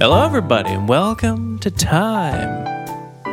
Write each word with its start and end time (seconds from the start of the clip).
Hello, 0.00 0.24
everybody, 0.24 0.70
and 0.70 0.88
welcome 0.88 1.58
to 1.58 1.72
Time. 1.72 2.64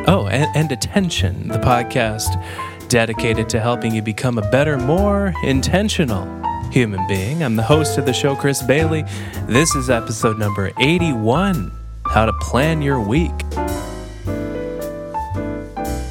Oh, 0.08 0.26
and, 0.26 0.50
and 0.56 0.72
Attention, 0.72 1.48
the 1.48 1.60
podcast 1.60 2.44
dedicated 2.90 3.48
to 3.50 3.60
helping 3.60 3.94
you 3.94 4.02
become 4.02 4.40
a 4.40 4.50
better, 4.50 4.76
more 4.76 5.32
intentional 5.44 6.26
human 6.72 7.06
being. 7.08 7.44
I'm 7.44 7.56
the 7.56 7.62
host 7.62 8.00
of 8.00 8.08
the 8.08 8.14
show, 8.14 8.36
Chris 8.36 8.64
Bailey. 8.64 9.04
This 9.48 9.76
is 9.76 9.92
episode 9.92 10.40
number 10.40 10.72
81 10.80 11.72
How 12.08 12.26
to 12.26 12.34
Plan 12.34 12.82
Your 12.82 13.00
Week. 13.00 13.32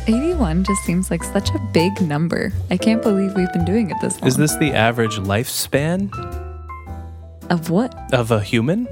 81 0.07 0.63
just 0.63 0.85
seems 0.85 1.11
like 1.11 1.25
such 1.25 1.51
a 1.51 1.59
big 1.73 2.01
number. 2.01 2.53
I 2.71 2.77
can't 2.77 3.03
believe 3.03 3.35
we've 3.35 3.53
been 3.53 3.65
doing 3.65 3.91
it 3.91 3.97
this 4.01 4.21
long. 4.21 4.29
Is 4.29 4.37
this 4.37 4.55
the 4.59 4.73
average 4.73 5.17
lifespan 5.17 6.15
of 7.51 7.71
what? 7.71 7.93
of 8.15 8.31
a 8.31 8.41
human? 8.41 8.87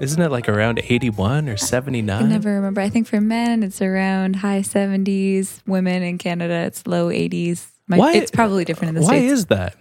Isn't 0.00 0.20
it 0.20 0.30
like 0.30 0.48
around 0.48 0.80
81 0.82 1.48
or 1.48 1.56
79? 1.56 2.10
I 2.14 2.18
79? 2.18 2.28
never 2.28 2.54
remember. 2.56 2.80
I 2.80 2.88
think 2.88 3.06
for 3.06 3.20
men 3.20 3.62
it's 3.62 3.80
around 3.80 4.36
high 4.36 4.60
70s. 4.60 5.60
Women 5.66 6.02
in 6.02 6.18
Canada 6.18 6.54
it's 6.54 6.86
low 6.86 7.08
80s. 7.08 7.66
My, 7.86 7.98
Why- 7.98 8.14
it's 8.14 8.30
probably 8.30 8.64
different 8.64 8.90
in 8.90 8.94
the 8.96 9.00
Why 9.02 9.18
states. 9.18 9.24
Why 9.26 9.32
is 9.32 9.46
that? 9.46 9.76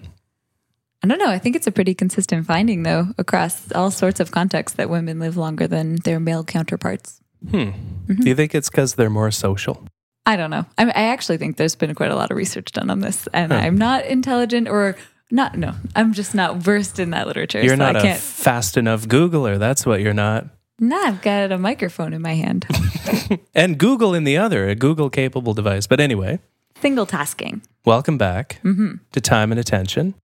I 1.04 1.08
don't 1.08 1.18
know. 1.18 1.30
I 1.30 1.40
think 1.40 1.56
it's 1.56 1.68
a 1.68 1.72
pretty 1.72 1.94
consistent 1.94 2.46
finding 2.46 2.84
though 2.84 3.08
across 3.18 3.72
all 3.74 3.92
sorts 3.92 4.20
of 4.20 4.32
contexts 4.32 4.78
that 4.78 4.90
women 4.90 5.20
live 5.20 5.36
longer 5.36 5.68
than 5.68 5.96
their 5.98 6.20
male 6.20 6.44
counterparts. 6.44 7.20
Hmm. 7.50 7.72
Do 8.08 8.30
you 8.30 8.36
think 8.36 8.56
it's 8.56 8.70
because 8.70 8.96
they're 8.96 9.10
more 9.10 9.32
social? 9.32 9.84
I 10.26 10.38
don't 10.38 10.50
know. 10.52 10.66
I, 10.78 10.86
I 10.86 11.04
actually 11.12 11.38
think 11.38 11.58
there's 11.58 11.76
been 11.76 11.94
quite 11.96 12.12
a 12.12 12.16
lot 12.16 12.32
of 12.32 12.38
research 12.38 12.72
done 12.72 12.90
on 12.90 13.00
this, 13.02 13.28
and 13.34 13.52
Huh. 13.52 13.60
I'm 13.60 13.78
not 13.78 14.06
intelligent 14.06 14.70
or 14.70 14.96
not. 15.34 15.58
No, 15.58 15.74
I'm 15.96 16.14
just 16.14 16.34
not 16.34 16.58
versed 16.58 17.00
in 17.00 17.10
that 17.10 17.28
literature. 17.28 17.60
You're 17.62 17.70
so 17.72 17.76
not 17.76 17.96
I 17.98 18.00
a 18.00 18.02
can't. 18.04 18.20
fast 18.22 18.78
enough 18.78 19.08
Googler. 19.08 19.60
That's 19.60 19.86
what 19.86 20.00
you're 20.02 20.14
not. 20.14 20.46
Nah, 20.80 20.96
I've 20.98 21.22
got 21.22 21.52
a 21.52 21.58
microphone 21.58 22.14
in 22.14 22.22
my 22.22 22.34
hand. 22.36 22.66
And 23.56 23.78
Google 23.78 24.14
in 24.16 24.24
the 24.24 24.38
other, 24.38 24.68
a 24.70 24.76
Google 24.76 25.10
capable 25.10 25.54
device. 25.54 25.86
But 25.88 26.00
anyway, 26.00 26.40
Single 26.82 27.06
tasking. 27.06 27.62
welcome 27.86 28.18
back 28.18 28.60
Mm-hmm. 28.64 28.96
to 29.12 29.22
Time 29.22 29.52
and 29.52 29.60
Attention. 29.60 30.16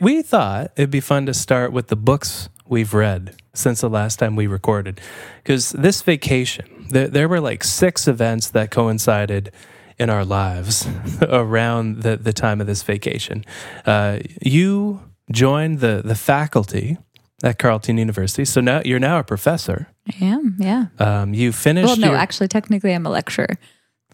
We 0.00 0.22
thought 0.22 0.72
it'd 0.76 0.90
be 0.90 1.00
fun 1.00 1.26
to 1.26 1.34
start 1.34 1.72
with 1.72 1.86
the 1.88 1.96
books 1.96 2.48
we've 2.66 2.92
read 2.94 3.36
since 3.54 3.80
the 3.82 3.88
last 3.90 4.18
time 4.18 4.34
we 4.34 4.46
recorded. 4.48 5.00
Because 5.42 5.70
this 5.70 6.02
vacation, 6.02 6.86
there, 6.90 7.06
there 7.08 7.28
were 7.28 7.40
like 7.40 7.62
six 7.62 8.08
events 8.08 8.50
that 8.50 8.70
coincided 8.72 9.52
in 9.98 10.10
our 10.10 10.24
lives 10.24 10.86
around 11.22 12.02
the, 12.02 12.16
the 12.16 12.32
time 12.32 12.60
of 12.60 12.66
this 12.66 12.82
vacation. 12.82 13.44
Uh, 13.86 14.18
you 14.40 15.00
joined 15.30 15.80
the, 15.80 16.02
the 16.04 16.14
faculty 16.14 16.98
at 17.42 17.58
Carleton 17.58 17.98
University. 17.98 18.44
So 18.44 18.60
now 18.60 18.82
you're 18.84 18.98
now 19.00 19.18
a 19.18 19.24
professor. 19.24 19.88
I 20.20 20.24
am, 20.24 20.56
yeah. 20.58 20.86
Um, 20.98 21.34
you 21.34 21.52
finished 21.52 21.86
Well, 21.86 21.96
no, 21.96 22.08
your 22.08 22.16
actually, 22.16 22.48
technically, 22.48 22.92
I'm 22.92 23.06
a 23.06 23.10
lecturer 23.10 23.56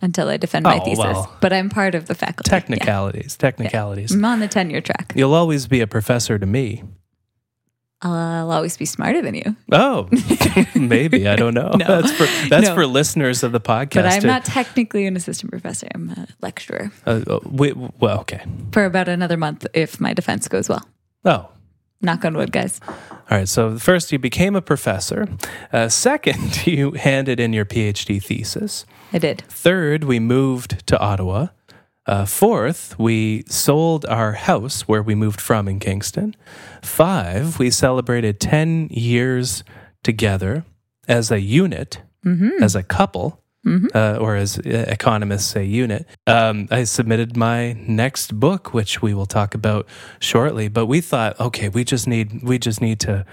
until 0.01 0.29
I 0.29 0.37
defend 0.37 0.63
my 0.65 0.79
Oh, 0.79 0.85
thesis, 0.85 0.99
well. 0.99 1.37
but 1.41 1.53
I'm 1.53 1.69
part 1.71 1.95
of 1.95 2.07
the 2.07 2.15
faculty. 2.15 2.49
Yeah. 2.51 2.59
technicalities. 2.61 3.37
Technicalities. 3.37 4.13
I'm 4.15 4.25
on 4.25 4.41
the 4.41 4.49
tenure 4.49 4.81
track. 4.81 5.13
You'll 5.17 5.35
always 5.35 5.67
be 5.67 5.81
a 5.81 5.87
professor 5.87 6.39
to 6.39 6.47
me. 6.47 6.85
I'll 8.01 8.53
always 8.53 8.77
be 8.77 8.85
smarter 8.85 9.21
than 9.23 9.35
you, 9.35 9.57
Oh, 9.73 10.09
maybe 10.75 11.27
I 11.27 11.35
don't 11.37 11.55
know. 11.55 11.73
No. 11.79 12.01
That's 12.01 12.13
for 12.13 12.27
that's 12.49 12.69
No. 12.69 12.75
for 12.75 12.87
listeners 12.87 13.43
of 13.43 13.51
the 13.53 13.61
podcast. 13.61 13.95
but 13.95 14.07
I'm 14.07 14.21
to- 14.21 14.27
not 14.27 14.45
technically 14.45 15.07
an 15.07 15.17
assistant 15.17 15.51
professor. 15.51 15.89
I'm 15.95 16.11
a 16.11 16.27
lecturer 16.41 16.91
Uh, 17.07 17.21
uh, 17.27 17.41
we, 17.45 17.73
well, 17.73 18.21
okay. 18.21 18.43
for 18.73 18.85
about 18.85 19.09
another 19.09 19.37
month 19.37 19.67
if 19.75 20.01
my 20.01 20.15
defense 20.15 20.47
goes 20.49 20.69
well. 20.69 20.87
Oh, 21.25 21.49
Knock 22.01 22.25
on 22.25 22.37
wood, 22.37 22.53
guys. 22.53 22.79
all 22.89 23.37
right. 23.39 23.49
So 23.49 23.77
first, 23.77 24.13
you 24.13 24.21
became 24.21 24.55
a 24.55 24.63
professor. 24.63 25.27
Uh, 25.73 25.89
second, 25.89 26.65
you 26.67 26.93
handed 26.93 27.41
in 27.41 27.53
your 27.53 27.65
PhD 27.65 28.23
thesis. 28.23 28.87
I 29.13 29.19
did. 29.19 29.43
Third, 29.49 30.05
we 30.05 30.21
moved 30.21 30.87
to 30.87 30.97
Ottawa. 31.01 31.49
Uh, 32.09 32.25
fourth, 32.25 32.99
we 32.99 33.45
sold 33.49 34.07
our 34.07 34.33
house 34.33 34.89
where 34.89 35.03
we 35.03 35.15
moved 35.15 35.43
from 35.43 35.69
in 35.69 35.79
Kingston. 35.79 36.35
Five, 36.83 37.59
we 37.59 37.71
celebrated 37.71 38.41
10 38.41 38.89
years 38.91 39.63
together 40.03 40.65
as 41.07 41.31
a 41.31 41.41
unit, 41.41 42.01
as 42.63 42.75
a 42.75 42.83
couple, 42.83 43.43
uh, 43.95 44.19
or 44.21 44.37
as 44.37 44.59
uh, 44.59 44.85
economists 44.89 45.47
say, 45.47 45.65
unit. 45.65 46.07
Um, 46.27 46.69
I 46.71 46.85
submitted 46.85 47.37
my 47.37 47.73
next 47.73 48.39
book, 48.39 48.75
which 48.75 49.03
we 49.03 49.15
will 49.15 49.27
talk 49.27 49.55
about 49.55 49.87
shortly. 50.21 50.69
But 50.69 50.87
we 50.87 51.01
thought, 51.01 51.39
okay, 51.41 51.69
we 51.69 51.85
just 51.85 52.07
need 52.07 52.43
we 52.43 52.59
just 52.59 52.81
need 52.81 53.01
to 53.01 53.25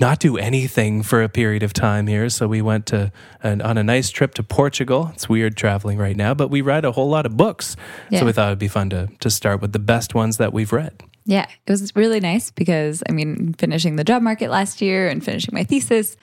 not 0.00 0.18
do 0.18 0.36
anything 0.36 1.02
for 1.02 1.22
a 1.22 1.28
period 1.28 1.62
of 1.62 1.72
time 1.72 2.06
here. 2.06 2.28
So 2.28 2.48
we 2.48 2.62
went 2.62 2.86
to 2.86 3.12
an, 3.42 3.60
on 3.62 3.78
a 3.78 3.82
nice 3.82 4.10
trip 4.10 4.34
to 4.34 4.42
Portugal. 4.42 5.10
It's 5.14 5.28
weird 5.28 5.56
traveling 5.56 5.98
right 5.98 6.16
now, 6.16 6.34
but 6.34 6.48
we 6.48 6.60
read 6.60 6.84
a 6.84 6.92
whole 6.92 7.08
lot 7.08 7.26
of 7.26 7.36
books. 7.36 7.76
Yeah. 8.10 8.20
So 8.20 8.26
we 8.26 8.32
thought 8.32 8.48
it'd 8.48 8.58
be 8.58 8.68
fun 8.68 8.90
to 8.90 9.08
to 9.20 9.30
start 9.30 9.60
with 9.60 9.72
the 9.72 9.78
best 9.78 10.14
ones 10.14 10.36
that 10.38 10.52
we've 10.52 10.72
read. 10.72 11.02
Yeah, 11.26 11.46
it 11.66 11.70
was 11.70 11.94
really 11.96 12.20
nice 12.20 12.50
because 12.50 13.02
I 13.08 13.12
mean, 13.12 13.54
finishing 13.54 13.96
the 13.96 14.04
job 14.04 14.22
market 14.22 14.50
last 14.50 14.82
year 14.82 15.08
and 15.08 15.24
finishing 15.24 15.54
my 15.54 15.64
thesis, 15.64 16.16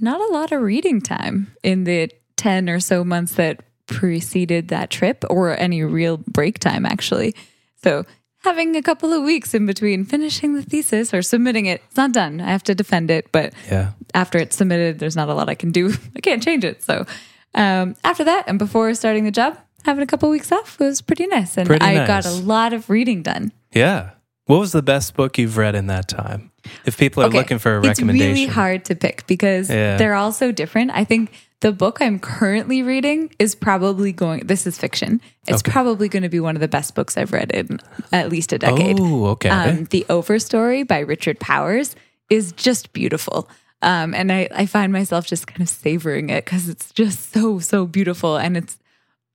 not 0.00 0.20
a 0.20 0.32
lot 0.32 0.50
of 0.52 0.62
reading 0.62 1.00
time 1.00 1.54
in 1.62 1.84
the 1.84 2.10
10 2.36 2.68
or 2.68 2.80
so 2.80 3.04
months 3.04 3.34
that 3.34 3.60
preceded 3.86 4.68
that 4.68 4.90
trip 4.90 5.24
or 5.30 5.56
any 5.58 5.82
real 5.82 6.16
break 6.16 6.58
time, 6.58 6.86
actually. 6.86 7.34
So, 7.82 8.04
having 8.44 8.74
a 8.76 8.82
couple 8.82 9.12
of 9.12 9.22
weeks 9.22 9.54
in 9.54 9.66
between 9.66 10.04
finishing 10.04 10.54
the 10.54 10.62
thesis 10.62 11.12
or 11.14 11.22
submitting 11.22 11.66
it, 11.66 11.82
it's 11.86 11.96
not 11.96 12.12
done. 12.12 12.40
I 12.40 12.50
have 12.50 12.62
to 12.64 12.74
defend 12.74 13.10
it, 13.10 13.30
but 13.32 13.52
Yeah. 13.70 13.90
after 14.14 14.38
it's 14.38 14.56
submitted, 14.56 14.98
there's 14.98 15.16
not 15.16 15.28
a 15.28 15.34
lot 15.34 15.48
I 15.48 15.54
can 15.54 15.70
do. 15.72 15.92
I 16.16 16.20
can't 16.20 16.42
change 16.42 16.64
it. 16.64 16.82
So, 16.82 17.06
um, 17.54 17.94
after 18.04 18.24
that, 18.24 18.44
and 18.46 18.58
before 18.58 18.92
starting 18.94 19.24
the 19.24 19.30
job, 19.30 19.58
having 19.84 20.02
a 20.02 20.06
couple 20.06 20.28
of 20.28 20.32
weeks 20.32 20.50
off 20.52 20.78
was 20.78 21.00
pretty 21.02 21.26
nice. 21.26 21.56
And 21.58 21.66
Pretty 21.66 21.84
I 21.84 22.06
got 22.06 22.24
a 22.24 22.30
lot 22.32 22.72
of 22.72 22.88
reading 22.88 23.22
done. 23.22 23.52
Yeah. 23.74 24.10
What 24.46 24.58
was 24.58 24.72
the 24.72 24.82
best 24.82 25.14
book 25.14 25.38
you've 25.38 25.56
read 25.56 25.74
in 25.74 25.86
that 25.88 26.08
time? 26.08 26.50
If 26.84 26.96
people 26.98 27.22
are 27.22 27.26
Okay, 27.26 27.38
looking 27.38 27.58
for 27.58 27.76
a 27.76 27.80
recommendation, 27.80 28.30
It's 28.32 28.38
really 28.40 28.52
hard 28.52 28.84
to 28.86 28.94
pick 28.94 29.26
because 29.26 29.68
Yeah. 29.70 29.96
they're 29.96 30.14
all 30.14 30.32
so 30.32 30.50
different. 30.52 30.90
I 30.92 31.04
think 31.04 31.30
the 31.62 31.72
book 31.72 31.98
I'm 32.00 32.18
currently 32.18 32.82
reading 32.82 33.34
is 33.38 33.54
probably 33.54 34.12
going, 34.12 34.46
this 34.46 34.66
is 34.66 34.76
fiction. 34.76 35.20
It's 35.46 35.62
Okay. 35.62 35.72
probably 35.72 36.08
going 36.08 36.22
to 36.24 36.28
be 36.28 36.38
one 36.40 36.54
of 36.56 36.60
the 36.60 36.68
best 36.68 36.94
books 36.94 37.16
I've 37.16 37.32
read 37.32 37.50
in 37.52 37.80
at 38.12 38.28
least 38.28 38.52
a 38.52 38.58
decade. 38.58 38.98
Oh, 39.00 39.26
okay. 39.30 39.48
Um, 39.48 39.84
the 39.86 40.04
Overstory 40.08 40.86
by 40.86 40.98
Richard 40.98 41.40
Powers 41.40 41.96
is 42.28 42.52
just 42.52 42.92
beautiful. 42.92 43.48
Um, 43.80 44.14
and 44.14 44.30
I, 44.30 44.48
I 44.54 44.66
find 44.66 44.92
myself 44.92 45.26
just 45.26 45.46
kind 45.46 45.60
of 45.62 45.68
savoring 45.68 46.30
it 46.30 46.44
because 46.44 46.68
it's 46.68 46.92
just 46.92 47.32
so, 47.32 47.58
so 47.58 47.86
beautiful. 47.86 48.36
And 48.36 48.56
it's 48.56 48.78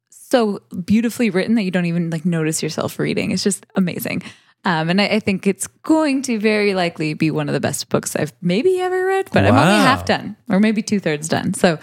so 0.10 0.60
beautifully 0.86 1.30
written 1.30 1.56
that 1.56 1.64
you 1.64 1.72
don't 1.72 1.86
even 1.86 2.10
like 2.10 2.26
notice 2.26 2.62
yourself 2.62 3.00
reading. 3.00 3.32
It's 3.32 3.44
just 3.44 3.66
amazing. 3.76 4.22
Um, 4.66 4.90
and 4.90 5.00
I, 5.00 5.06
I 5.06 5.20
think 5.20 5.48
it's 5.48 5.68
going 5.68 6.22
to 6.24 6.40
very 6.40 6.74
likely 6.74 7.14
be 7.14 7.32
one 7.32 7.48
of 7.48 7.54
the 7.54 7.60
best 7.62 7.88
books 7.90 8.16
I've 8.16 8.34
maybe 8.42 8.80
ever 8.82 9.06
read, 9.06 9.30
but 9.32 9.46
I'm 9.46 9.56
only 9.56 9.80
half 9.80 10.06
done 10.06 10.36
or 10.50 10.60
maybe 10.60 10.82
two 10.82 11.00
thirds 11.00 11.30
done. 11.30 11.54
So 11.54 11.78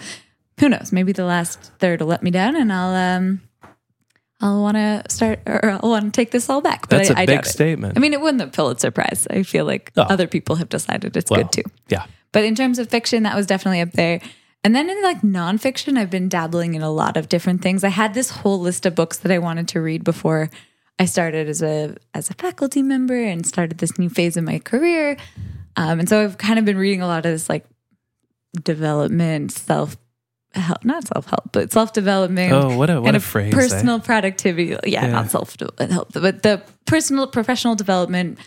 who 0.59 0.69
knows? 0.69 0.91
Maybe 0.91 1.11
the 1.11 1.25
last 1.25 1.59
third 1.79 1.99
will 2.01 2.07
let 2.07 2.23
me 2.23 2.31
down 2.31 2.55
and 2.55 2.71
I'll, 2.71 2.93
um, 2.93 3.41
I'll 4.41 4.61
want 4.61 4.75
to 4.77 5.03
start 5.09 5.39
or 5.45 5.69
I'll 5.81 5.89
want 5.89 6.05
to 6.05 6.11
take 6.11 6.31
this 6.31 6.49
all 6.49 6.61
back. 6.61 6.89
But 6.89 6.97
That's 6.97 7.11
I 7.11 7.13
a 7.13 7.17
I 7.17 7.25
big 7.25 7.35
doubt 7.37 7.45
it. 7.47 7.49
statement. 7.49 7.97
I 7.97 7.99
mean, 7.99 8.13
it 8.13 8.21
won 8.21 8.37
the 8.37 8.47
Pulitzer 8.47 8.91
Prize. 8.91 9.27
I 9.29 9.43
feel 9.43 9.65
like 9.65 9.91
Oh. 9.97 10.03
other 10.03 10.27
people 10.27 10.55
have 10.57 10.69
decided 10.69 11.15
it's 11.17 11.29
Well, 11.31 11.41
good 11.43 11.51
too. 11.51 11.63
Yeah. 11.89 12.05
But 12.31 12.43
in 12.43 12.53
terms 12.55 12.79
of 12.79 12.89
fiction, 12.89 13.23
that 13.23 13.35
was 13.35 13.47
definitely 13.47 13.81
up 13.81 13.91
there. 13.93 14.19
And 14.63 14.75
then 14.75 14.89
in 14.89 15.01
like 15.03 15.21
nonfiction, 15.21 15.97
I've 15.97 16.09
been 16.09 16.27
dabbling 16.27 16.73
in 16.75 16.81
a 16.81 16.89
lot 16.91 17.17
of 17.17 17.29
different 17.29 17.61
things. 17.61 17.83
I 17.83 17.89
had 17.89 18.13
this 18.13 18.29
whole 18.29 18.59
list 18.59 18.85
of 18.85 18.95
books 18.95 19.17
that 19.19 19.31
I 19.31 19.37
wanted 19.39 19.67
to 19.69 19.79
read 19.81 20.03
before 20.03 20.49
I 20.97 21.05
started 21.05 21.47
as 21.47 21.61
a 21.61 21.95
as 22.13 22.29
a 22.29 22.33
faculty 22.33 22.81
member 22.81 23.15
and 23.21 23.45
started 23.45 23.77
this 23.77 23.97
new 23.99 24.09
phase 24.09 24.37
of 24.37 24.43
my 24.43 24.59
career. 24.59 25.17
Um, 25.77 25.99
and 25.99 26.09
so 26.09 26.23
I've 26.23 26.37
kind 26.37 26.57
of 26.57 26.65
been 26.65 26.77
reading 26.77 27.01
a 27.01 27.07
lot 27.07 27.25
of 27.25 27.31
this 27.31 27.47
like 27.49 27.65
development, 28.63 29.51
self 29.51 29.97
help, 30.55 30.83
not 30.85 31.07
self 31.07 31.25
help, 31.27 31.51
but 31.51 31.71
self 31.71 31.93
development. 31.93 32.51
Oh, 32.53 32.77
what 32.77 32.89
a 32.89 33.01
what 33.01 33.15
a 33.15 33.19
phrase. 33.19 33.53
eh? 33.53 33.57
personal 33.57 33.99
productivity. 33.99 34.69
Yeah, 34.85 35.05
Yeah. 35.05 35.07
not 35.11 35.29
self 35.31 35.55
help, 35.79 36.13
but 36.13 36.43
the 36.43 36.61
personal 36.85 37.27
professional 37.27 37.75
development. 37.75 38.39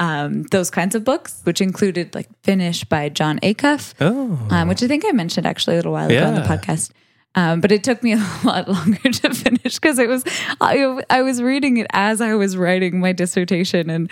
Um, 0.00 0.44
those 0.52 0.70
kinds 0.70 0.94
of 0.94 1.02
books, 1.02 1.40
which 1.42 1.60
included 1.60 2.14
like 2.14 2.28
Finish 2.44 2.84
by 2.84 3.08
Jon 3.08 3.40
Acuff, 3.40 3.94
Oh. 4.00 4.38
um, 4.48 4.68
which 4.68 4.80
I 4.80 4.86
think 4.86 5.04
I 5.04 5.10
mentioned 5.10 5.44
actually 5.44 5.74
a 5.74 5.78
little 5.78 5.90
while 5.90 6.06
ago 6.08 6.24
on 6.24 6.34
the 6.36 6.42
podcast. 6.42 6.92
Um, 7.34 7.60
but 7.60 7.72
it 7.72 7.82
took 7.82 8.00
me 8.04 8.12
a 8.12 8.24
lot 8.44 8.68
longer 8.68 9.10
to 9.10 9.34
finish 9.34 9.74
because 9.74 9.98
it 9.98 10.08
was 10.08 10.22
I, 10.60 11.02
I 11.10 11.22
was 11.22 11.42
reading 11.42 11.78
it 11.78 11.88
as 11.90 12.20
I 12.20 12.34
was 12.34 12.56
writing 12.56 13.00
my 13.00 13.10
dissertation, 13.12 13.90
and 13.90 14.08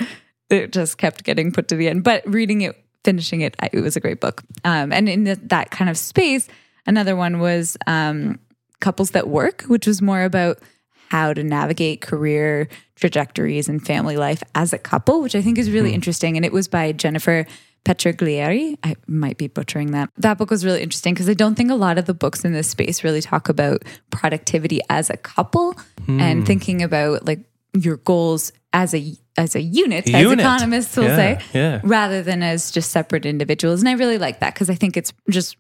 it 0.51 0.73
just 0.73 0.99
kept 0.99 1.23
getting 1.23 1.53
put 1.53 1.69
to 1.69 1.77
the 1.77 1.87
end. 1.89 2.03
But 2.03 2.27
reading 2.27 2.63
it, 2.63 2.77
finishing 3.05 3.43
it, 3.43 3.55
I, 3.61 3.71
it 3.73 3.81
was 3.81 3.95
a 3.95 4.01
great 4.01 4.21
book. 4.21 4.43
Um, 4.65 4.93
and 4.93 5.09
in 5.09 5.23
the, 5.23 5.37
that 5.45 5.71
kind 5.71 5.89
of 5.89 5.97
space, 5.97 6.49
another 6.87 7.17
one 7.17 7.39
was 7.41 7.77
um, 7.87 8.39
Couples 8.81 9.11
That 9.13 9.29
Work, 9.29 9.63
which 9.69 9.87
was 9.87 10.01
more 10.03 10.23
about 10.23 10.59
how 11.09 11.33
to 11.33 11.45
navigate 11.45 12.01
career 12.01 12.69
trajectories 12.97 13.69
and 13.69 13.85
family 13.85 14.17
life 14.17 14.43
as 14.55 14.73
a 14.73 14.79
couple, 14.79 15.21
which 15.23 15.35
I 15.35 15.43
think 15.43 15.57
is 15.59 15.71
really 15.71 15.93
interesting. 15.95 16.37
And 16.37 16.45
it 16.45 16.53
was 16.53 16.67
by 16.69 16.93
Jennifer 16.93 17.47
Petriglieri. 17.85 18.77
I 18.83 18.97
might 19.07 19.39
be 19.39 19.47
butchering 19.47 19.93
that. 19.93 20.11
That 20.17 20.39
book 20.39 20.51
was 20.51 20.65
really 20.65 20.83
interesting 20.83 21.15
because 21.15 21.29
I 21.29 21.35
don't 21.35 21.55
think 21.55 21.71
a 21.71 21.75
lot 21.77 21.99
of 21.99 22.07
the 22.07 22.15
books 22.15 22.45
in 22.45 22.53
this 22.53 22.69
space 22.69 23.05
really 23.05 23.21
talk 23.21 23.49
about 23.49 23.85
productivity 24.11 24.81
as 24.91 25.09
a 25.11 25.17
couple 25.17 25.75
Hmm. 26.07 26.21
and 26.21 26.47
thinking 26.47 26.83
about 26.83 27.25
like 27.27 27.41
your 27.73 27.97
goals 27.99 28.53
as 28.73 28.95
a 28.95 29.15
as 29.39 29.55
a 29.55 29.61
unit, 29.61 30.09
as 30.15 30.33
economists 30.33 30.97
will 30.97 31.05
Yeah, 31.05 31.17
say, 31.17 31.39
yeah. 31.53 31.81
rather 31.85 32.23
than 32.23 32.43
as 32.43 32.71
just 32.71 32.91
separate 32.91 33.27
individuals. 33.27 33.81
And 33.81 33.89
I 33.89 33.93
really 33.93 34.17
like 34.19 34.41
that 34.41 34.55
because 34.55 34.71
I 34.71 34.75
think 34.75 34.97
it's 34.97 35.13
just 35.31 35.57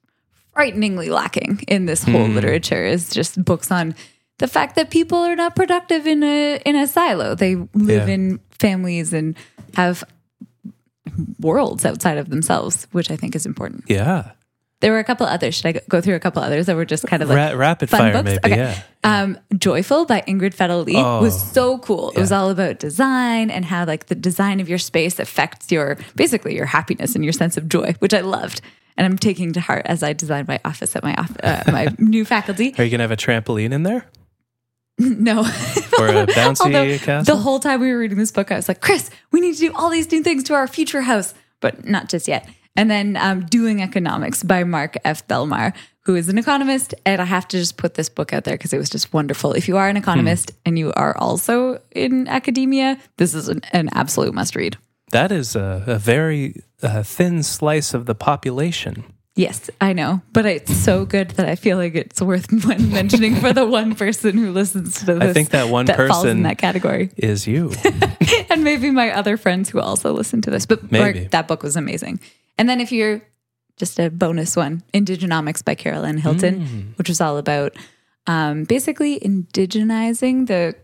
frighteningly 0.56 1.10
lacking 1.10 1.60
in 1.68 1.84
this 1.84 2.02
whole 2.02 2.26
literature 2.28 2.82
is 2.82 3.10
just 3.10 3.44
books 3.44 3.70
on 3.70 3.94
the 4.38 4.48
fact 4.48 4.74
that 4.76 4.88
people 4.90 5.18
are 5.18 5.36
not 5.36 5.54
productive 5.54 6.06
in 6.06 6.22
a 6.22 6.58
in 6.64 6.74
a 6.76 6.86
silo. 6.86 7.34
They 7.34 7.56
live 7.74 8.08
Yeah. 8.08 8.14
in 8.14 8.40
families 8.50 9.12
and 9.12 9.36
have 9.74 10.02
worlds 11.40 11.84
outside 11.84 12.16
of 12.16 12.30
themselves, 12.30 12.86
which 12.92 13.10
I 13.10 13.16
think 13.16 13.36
is 13.36 13.44
important. 13.44 13.84
Yeah. 13.86 14.30
There 14.80 14.92
were 14.92 14.98
a 14.98 15.04
couple 15.04 15.26
others. 15.26 15.54
Should 15.56 15.66
I 15.66 15.72
go- 15.88 16.00
through 16.00 16.14
a 16.14 16.20
couple 16.20 16.42
others 16.42 16.66
that 16.66 16.76
were 16.76 16.84
just 16.86 17.06
kind 17.06 17.22
of 17.22 17.28
like 17.28 17.36
Ra- 17.52 17.58
rapid 17.58 17.88
fun 17.90 18.00
fire, 18.00 18.12
books? 18.14 18.38
maybe. 18.42 18.54
Okay. 18.54 18.56
Yeah. 18.56 18.82
Um, 19.04 19.38
Joyful 19.58 20.06
by 20.06 20.22
Ingrid 20.26 20.54
Fetell 20.54 20.84
Lee 20.86 20.96
Oh, 20.96 21.20
was 21.22 21.38
so 21.52 21.78
cool. 21.78 22.10
It 22.10 22.18
was 22.18 22.32
all 22.32 22.48
about 22.50 22.78
design 22.78 23.50
and 23.50 23.64
how 23.66 23.84
like 23.84 24.06
the 24.06 24.14
design 24.14 24.60
of 24.60 24.68
your 24.70 24.78
space 24.78 25.18
affects 25.18 25.70
your 25.70 25.96
basically 26.14 26.54
your 26.56 26.66
happiness 26.66 27.14
and 27.14 27.24
your 27.24 27.32
sense 27.34 27.56
of 27.58 27.68
joy, 27.68 27.94
which 28.00 28.14
I 28.14 28.20
loved. 28.20 28.60
And 28.96 29.04
I'm 29.04 29.18
taking 29.18 29.52
to 29.52 29.60
heart 29.60 29.82
as 29.86 30.02
I 30.02 30.12
design 30.14 30.46
my 30.48 30.58
office 30.64 30.96
at 30.96 31.02
my 31.02 31.14
off- 31.14 31.36
uh, 31.42 31.62
my 31.70 31.88
new 31.98 32.24
faculty. 32.24 32.74
Are 32.78 32.84
you 32.84 32.90
gonna 32.90 33.02
have 33.04 33.10
a 33.10 33.16
trampoline 33.16 33.72
in 33.72 33.82
there 33.82 34.06
No. 34.98 35.40
or 35.40 36.08
a 36.08 36.26
bouncy 36.26 36.60
Although 36.64 36.98
castle? 36.98 37.36
the 37.36 37.40
whole 37.42 37.60
time 37.60 37.80
we 37.80 37.92
were 37.92 37.98
reading 37.98 38.18
this 38.18 38.32
book, 38.32 38.50
I 38.50 38.56
was 38.56 38.68
like, 38.68 38.80
Chris, 38.80 39.10
we 39.32 39.40
need 39.40 39.54
to 39.54 39.60
do 39.60 39.72
all 39.74 39.90
these 39.90 40.10
new 40.10 40.22
things 40.22 40.44
to 40.44 40.54
our 40.54 40.66
future 40.66 41.02
house, 41.02 41.34
but 41.60 41.84
not 41.84 42.08
just 42.08 42.26
yet. 42.26 42.48
And 42.78 42.90
then 42.90 43.16
um, 43.16 43.44
Doing 43.46 43.82
Economics 43.82 44.42
by 44.42 44.62
Marc 44.64 44.96
F. 45.04 45.26
Bellemare, 45.28 45.74
who 46.02 46.14
is 46.14 46.28
an 46.28 46.36
economist. 46.38 46.94
And 47.06 47.20
I 47.22 47.24
have 47.24 47.48
to 47.48 47.58
just 47.58 47.76
put 47.78 47.94
this 47.94 48.08
book 48.10 48.32
out 48.34 48.44
there 48.44 48.54
because 48.54 48.72
it 48.74 48.78
was 48.78 48.90
just 48.90 49.12
wonderful. 49.14 49.52
If 49.54 49.66
you 49.66 49.76
are 49.78 49.88
an 49.88 49.96
economist 49.96 50.52
and 50.66 50.78
you 50.78 50.92
are 50.94 51.16
also 51.16 51.80
in 51.92 52.28
academia, 52.28 52.98
this 53.16 53.34
is 53.34 53.48
an, 53.48 53.62
an 53.72 53.88
absolute 53.92 54.34
must 54.34 54.54
read. 54.56 54.76
That 55.12 55.30
is 55.32 55.54
a, 55.56 55.84
a 55.86 55.98
very 55.98 56.62
uh, 56.82 57.02
thin 57.02 57.42
slice 57.42 57.94
of 57.94 58.06
the 58.06 58.14
population. 58.14 59.04
Yes, 59.36 59.68
I 59.82 59.92
know, 59.92 60.22
but 60.32 60.46
it's 60.46 60.74
so 60.74 61.04
good 61.04 61.32
that 61.32 61.46
I 61.46 61.56
feel 61.56 61.76
like 61.76 61.94
it's 61.94 62.22
worth 62.22 62.50
mentioning 62.78 63.36
for 63.36 63.52
the 63.52 63.66
one 63.66 63.94
person 63.94 64.38
who 64.38 64.50
listens 64.50 65.00
to 65.00 65.06
this. 65.14 65.20
I 65.20 65.32
think 65.34 65.50
that 65.50 65.68
one 65.68 65.84
that 65.86 66.08
falls 66.08 66.24
in 66.24 66.42
that 66.44 66.56
category. 66.56 67.10
is 67.18 67.46
you. 67.46 67.70
and 68.50 68.64
maybe 68.64 68.90
my 68.90 69.10
other 69.10 69.36
friends 69.36 69.68
who 69.68 69.78
also 69.78 70.12
listen 70.14 70.40
to 70.42 70.50
this. 70.50 70.64
But 70.64 70.90
Maybe. 70.90 71.18
Marc, 71.20 71.30
that 71.32 71.48
book 71.48 71.62
was 71.62 71.76
amazing. 71.76 72.18
And 72.56 72.66
then 72.66 72.80
if 72.80 72.90
you're 72.90 73.20
just 73.76 73.98
a 74.00 74.08
bonus 74.08 74.56
one, 74.56 74.82
Indigenomics 74.94 75.62
by 75.62 75.74
Carol 75.74 76.06
Anne 76.06 76.16
Hilton, 76.16 76.60
Mm. 76.66 76.96
which 76.98 77.10
was 77.10 77.20
all 77.20 77.36
about 77.36 77.76
um, 78.26 78.64
basically 78.64 79.20
indigenizing 79.20 80.46
the 80.46 80.74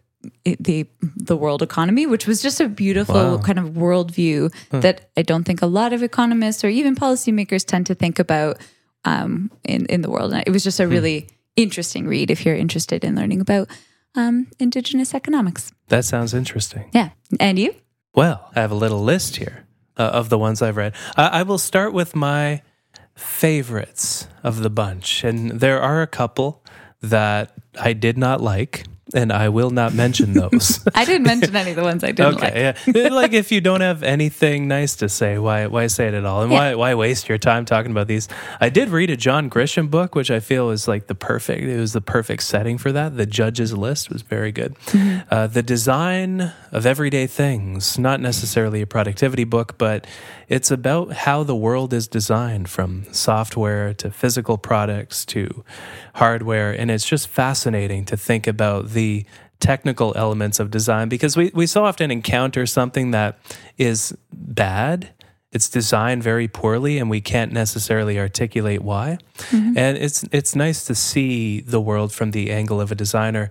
the 0.44 0.86
the 1.16 1.36
world 1.36 1.62
economy, 1.62 2.06
which 2.06 2.26
was 2.26 2.42
just 2.42 2.60
a 2.60 2.68
beautiful 2.68 3.14
Wow. 3.14 3.38
kind 3.38 3.58
of 3.58 3.70
worldview 3.74 4.50
that 4.70 5.10
I 5.16 5.22
don't 5.22 5.44
think 5.44 5.62
a 5.62 5.66
lot 5.66 5.92
of 5.92 6.02
economists 6.02 6.64
or 6.64 6.68
even 6.68 6.94
policymakers 6.94 7.64
tend 7.64 7.86
to 7.86 7.94
think 7.94 8.18
about 8.18 8.58
um, 9.04 9.50
in 9.64 9.86
in 9.86 10.02
the 10.02 10.10
world. 10.10 10.32
And 10.32 10.42
it 10.46 10.50
was 10.52 10.62
just 10.64 10.78
Hmm. 10.78 10.84
a 10.84 10.88
really 10.88 11.26
interesting 11.56 12.06
read 12.08 12.30
if 12.30 12.44
you're 12.46 12.56
interested 12.60 13.04
in 13.04 13.14
learning 13.14 13.40
about 13.40 13.68
um, 14.14 14.46
indigenous 14.58 15.14
economics. 15.14 15.72
That 15.88 16.04
sounds 16.04 16.34
interesting. 16.34 16.84
Yeah, 16.94 17.10
and 17.40 17.58
you? 17.58 17.74
Well, 18.14 18.38
I 18.56 18.60
have 18.60 18.70
a 18.72 18.78
little 18.78 19.02
list 19.04 19.36
here 19.36 19.64
uh, 19.98 20.18
of 20.18 20.28
the 20.28 20.38
ones 20.38 20.60
I've 20.62 20.76
read. 20.76 20.94
I 21.16 21.42
will 21.42 21.58
start 21.58 21.92
with 21.94 22.14
my 22.14 22.60
favorites 23.14 24.26
of 24.42 24.62
the 24.62 24.70
bunch. 24.70 25.24
And 25.24 25.60
there 25.60 25.80
are 25.80 26.02
a 26.02 26.06
couple 26.06 26.62
that 27.02 27.52
I 27.80 27.92
did 27.92 28.16
not 28.18 28.40
like, 28.40 28.84
and 29.14 29.32
I 29.32 29.48
will 29.48 29.70
not 29.70 29.94
mention 29.94 30.32
those. 30.32 30.86
I 30.94 31.04
didn't 31.04 31.26
mention 31.26 31.54
any 31.54 31.70
of 31.70 31.76
the 31.76 31.82
ones 31.82 32.04
I 32.04 32.12
didn't 32.12 32.40
like. 32.40 32.52
okay, 32.52 32.74
yeah. 32.86 33.08
like 33.08 33.32
if 33.32 33.52
you 33.52 33.60
don't 33.60 33.80
have 33.80 34.02
anything 34.02 34.68
nice 34.68 34.96
to 34.96 35.08
say, 35.08 35.38
why 35.38 35.66
why 35.66 35.86
say 35.86 36.08
it 36.08 36.14
at 36.14 36.24
all? 36.24 36.42
And 36.42 36.50
why 36.50 36.74
why 36.74 36.94
waste 36.94 37.28
your 37.28 37.38
time 37.38 37.64
talking 37.64 37.90
about 37.90 38.08
these? 38.08 38.28
I 38.60 38.68
did 38.68 38.88
read 38.88 39.10
a 39.10 39.16
John 39.16 39.50
Grisham 39.50 39.90
book, 39.90 40.14
which 40.14 40.30
I 40.30 40.40
feel 40.40 40.70
is 40.70 40.88
like 40.88 41.06
the 41.06 41.14
perfect. 41.14 41.62
It 41.62 41.78
was 41.78 41.92
the 41.92 42.00
perfect 42.00 42.42
setting 42.42 42.78
for 42.78 42.92
that. 42.92 43.16
The 43.16 43.26
Judge's 43.26 43.72
List 43.72 44.10
was 44.10 44.22
very 44.22 44.52
good. 44.52 44.76
Uh, 45.30 45.46
the 45.46 45.62
Design 45.62 46.52
of 46.70 46.86
Everyday 46.86 47.26
Things, 47.26 47.98
not 47.98 48.20
necessarily 48.20 48.82
a 48.82 48.86
productivity 48.86 49.44
book, 49.44 49.78
but 49.78 50.06
it's 50.48 50.70
about 50.70 51.12
how 51.12 51.42
the 51.42 51.56
world 51.56 51.92
is 51.92 52.06
designed, 52.06 52.68
from 52.68 53.04
software 53.12 53.94
to 53.94 54.10
physical 54.10 54.58
products 54.58 55.24
to 55.26 55.64
hardware, 56.14 56.72
and 56.72 56.90
it's 56.90 57.06
just 57.06 57.28
fascinating 57.28 58.04
to 58.04 58.16
think 58.16 58.46
about 58.46 58.90
the 58.90 59.01
technical 59.62 60.12
elements 60.16 60.58
of 60.60 60.70
design 60.70 61.08
because 61.08 61.36
we, 61.36 61.50
we 61.54 61.66
so 61.66 61.84
often 61.84 62.10
encounter 62.10 62.66
something 62.66 63.12
that 63.12 63.38
is 63.78 64.14
bad. 64.32 65.10
It's 65.52 65.68
designed 65.68 66.22
very 66.22 66.48
poorly 66.48 66.98
and 66.98 67.08
we 67.08 67.20
can't 67.20 67.52
necessarily 67.52 68.18
articulate 68.18 68.82
why. 68.82 69.18
And 69.52 69.98
it's 69.98 70.24
it's 70.32 70.56
nice 70.56 70.84
to 70.86 70.94
see 70.94 71.60
the 71.60 71.80
world 71.80 72.12
from 72.12 72.30
the 72.30 72.50
angle 72.50 72.80
of 72.80 72.90
a 72.90 72.94
designer. 72.94 73.50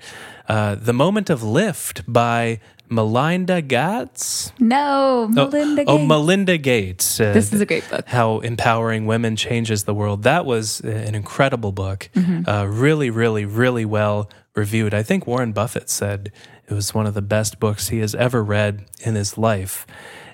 Uh, 0.49 0.75
the 0.75 0.93
Moment 0.93 1.29
of 1.29 1.43
Lift 1.43 2.01
by 2.11 2.59
Melinda 2.89 3.61
Gates. 3.61 4.51
No, 4.59 5.29
Melinda 5.31 5.83
oh, 5.87 5.97
Gates. 5.97 6.07
Melinda 6.07 6.57
Gates. 6.57 7.19
Uh, 7.19 7.31
this 7.31 7.53
is 7.53 7.61
a 7.61 7.65
great 7.65 7.89
book. 7.89 8.05
how 8.07 8.39
empowering 8.39 9.05
women 9.05 9.35
changes 9.35 9.85
the 9.85 9.93
world. 9.93 10.23
That 10.23 10.45
was 10.45 10.81
an 10.81 11.15
incredible 11.15 11.71
book. 11.71 12.09
Uh, 12.47 12.65
really, 12.67 13.09
really, 13.09 13.45
really 13.45 13.85
well 13.85 14.29
reviewed. 14.55 14.93
I 14.93 15.03
think 15.03 15.25
Warren 15.25 15.53
Buffett 15.53 15.89
said 15.89 16.31
it 16.67 16.73
was 16.73 16.93
one 16.93 17.05
of 17.05 17.13
the 17.13 17.21
best 17.21 17.59
books 17.59 17.89
he 17.89 17.99
has 17.99 18.15
ever 18.15 18.43
read 18.43 18.85
in 19.01 19.15
his 19.15 19.37
life. 19.37 19.85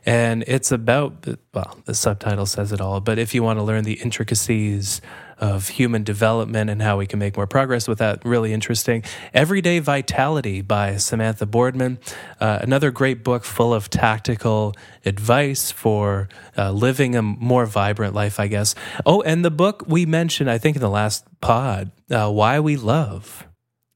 And 0.06 0.46
it's 0.48 0.72
about, 0.72 1.28
well, 1.54 1.80
the 1.84 1.94
subtitle 1.94 2.46
says 2.46 2.72
it 2.72 2.80
all, 2.80 3.02
but 3.02 3.19
if 3.19 3.36
you 3.36 3.44
want 3.44 3.60
to 3.60 3.64
learn 3.64 3.84
the 3.84 3.96
intricacies 3.96 5.02
of 5.38 5.68
human 5.68 6.04
development 6.04 6.69
and 6.69 6.81
how 6.81 6.98
we 6.98 7.06
can 7.06 7.19
make 7.19 7.36
more 7.36 7.46
progress 7.46 7.88
with 7.88 8.00
that, 8.00 8.24
really 8.24 8.54
interesting. 8.54 9.04
Everyday 9.34 9.80
Vitality 9.80 10.62
by 10.62 10.96
Samantha 10.96 11.46
Boardman. 11.46 12.00
Uh, 12.40 12.60
another 12.62 12.90
great 12.90 13.24
book 13.24 13.44
full 13.44 13.74
of 13.74 13.90
tactical 13.90 14.74
advice 15.06 15.72
for 15.72 16.30
uh, 16.58 16.72
living 16.72 17.16
a 17.16 17.22
more 17.22 17.66
vibrant 17.66 18.16
life, 18.16 18.40
I 18.40 18.48
guess. 18.48 18.76
Oh, 19.06 19.21
and 19.21 19.44
the 19.44 19.52
book 19.52 19.83
we 19.88 20.06
mentioned, 20.06 20.50
I 20.50 20.57
think, 20.57 20.78
in 20.78 20.81
the 20.81 20.90
last 20.90 21.26
pod, 21.42 21.92
uh, 22.09 22.31
Why 22.31 22.59
We 22.59 22.78
Love 22.78 23.46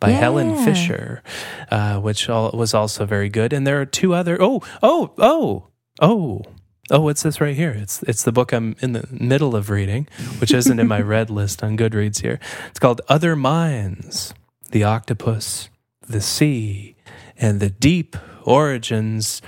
by 0.01 0.09
Helen 0.09 0.57
Fisher, 0.65 1.21
uh, 1.69 1.99
which 1.99 2.27
all, 2.27 2.51
was 2.53 2.73
also 2.73 3.05
very 3.05 3.29
good. 3.29 3.53
And 3.53 3.65
there 3.65 3.79
are 3.79 3.85
two 3.85 4.13
other. 4.13 4.37
Oh, 4.41 4.61
oh, 4.83 5.13
oh, 5.17 5.67
oh. 6.01 6.41
Oh, 6.89 6.99
what's 6.99 7.23
this 7.23 7.39
right 7.39 7.55
here? 7.55 7.71
It's 7.71 8.03
it's 8.03 8.23
the 8.23 8.33
book 8.33 8.51
I'm 8.51 8.75
in 8.81 8.91
the 8.91 9.07
middle 9.11 9.55
of 9.55 9.69
reading, 9.69 10.09
which 10.39 10.51
isn't 10.51 10.77
in 10.77 10.89
my 10.89 10.99
read 11.13 11.29
list 11.29 11.63
on 11.63 11.77
Goodreads 11.77 12.21
here. 12.21 12.37
It's 12.69 12.79
called 12.79 12.99
Other 13.07 13.37
Minds: 13.37 14.33
The 14.71 14.83
Octopus, 14.83 15.69
the 16.05 16.19
Sea, 16.19 16.97
and 17.37 17.61
the 17.61 17.69
Deep 17.69 18.17
Origins 18.43 19.41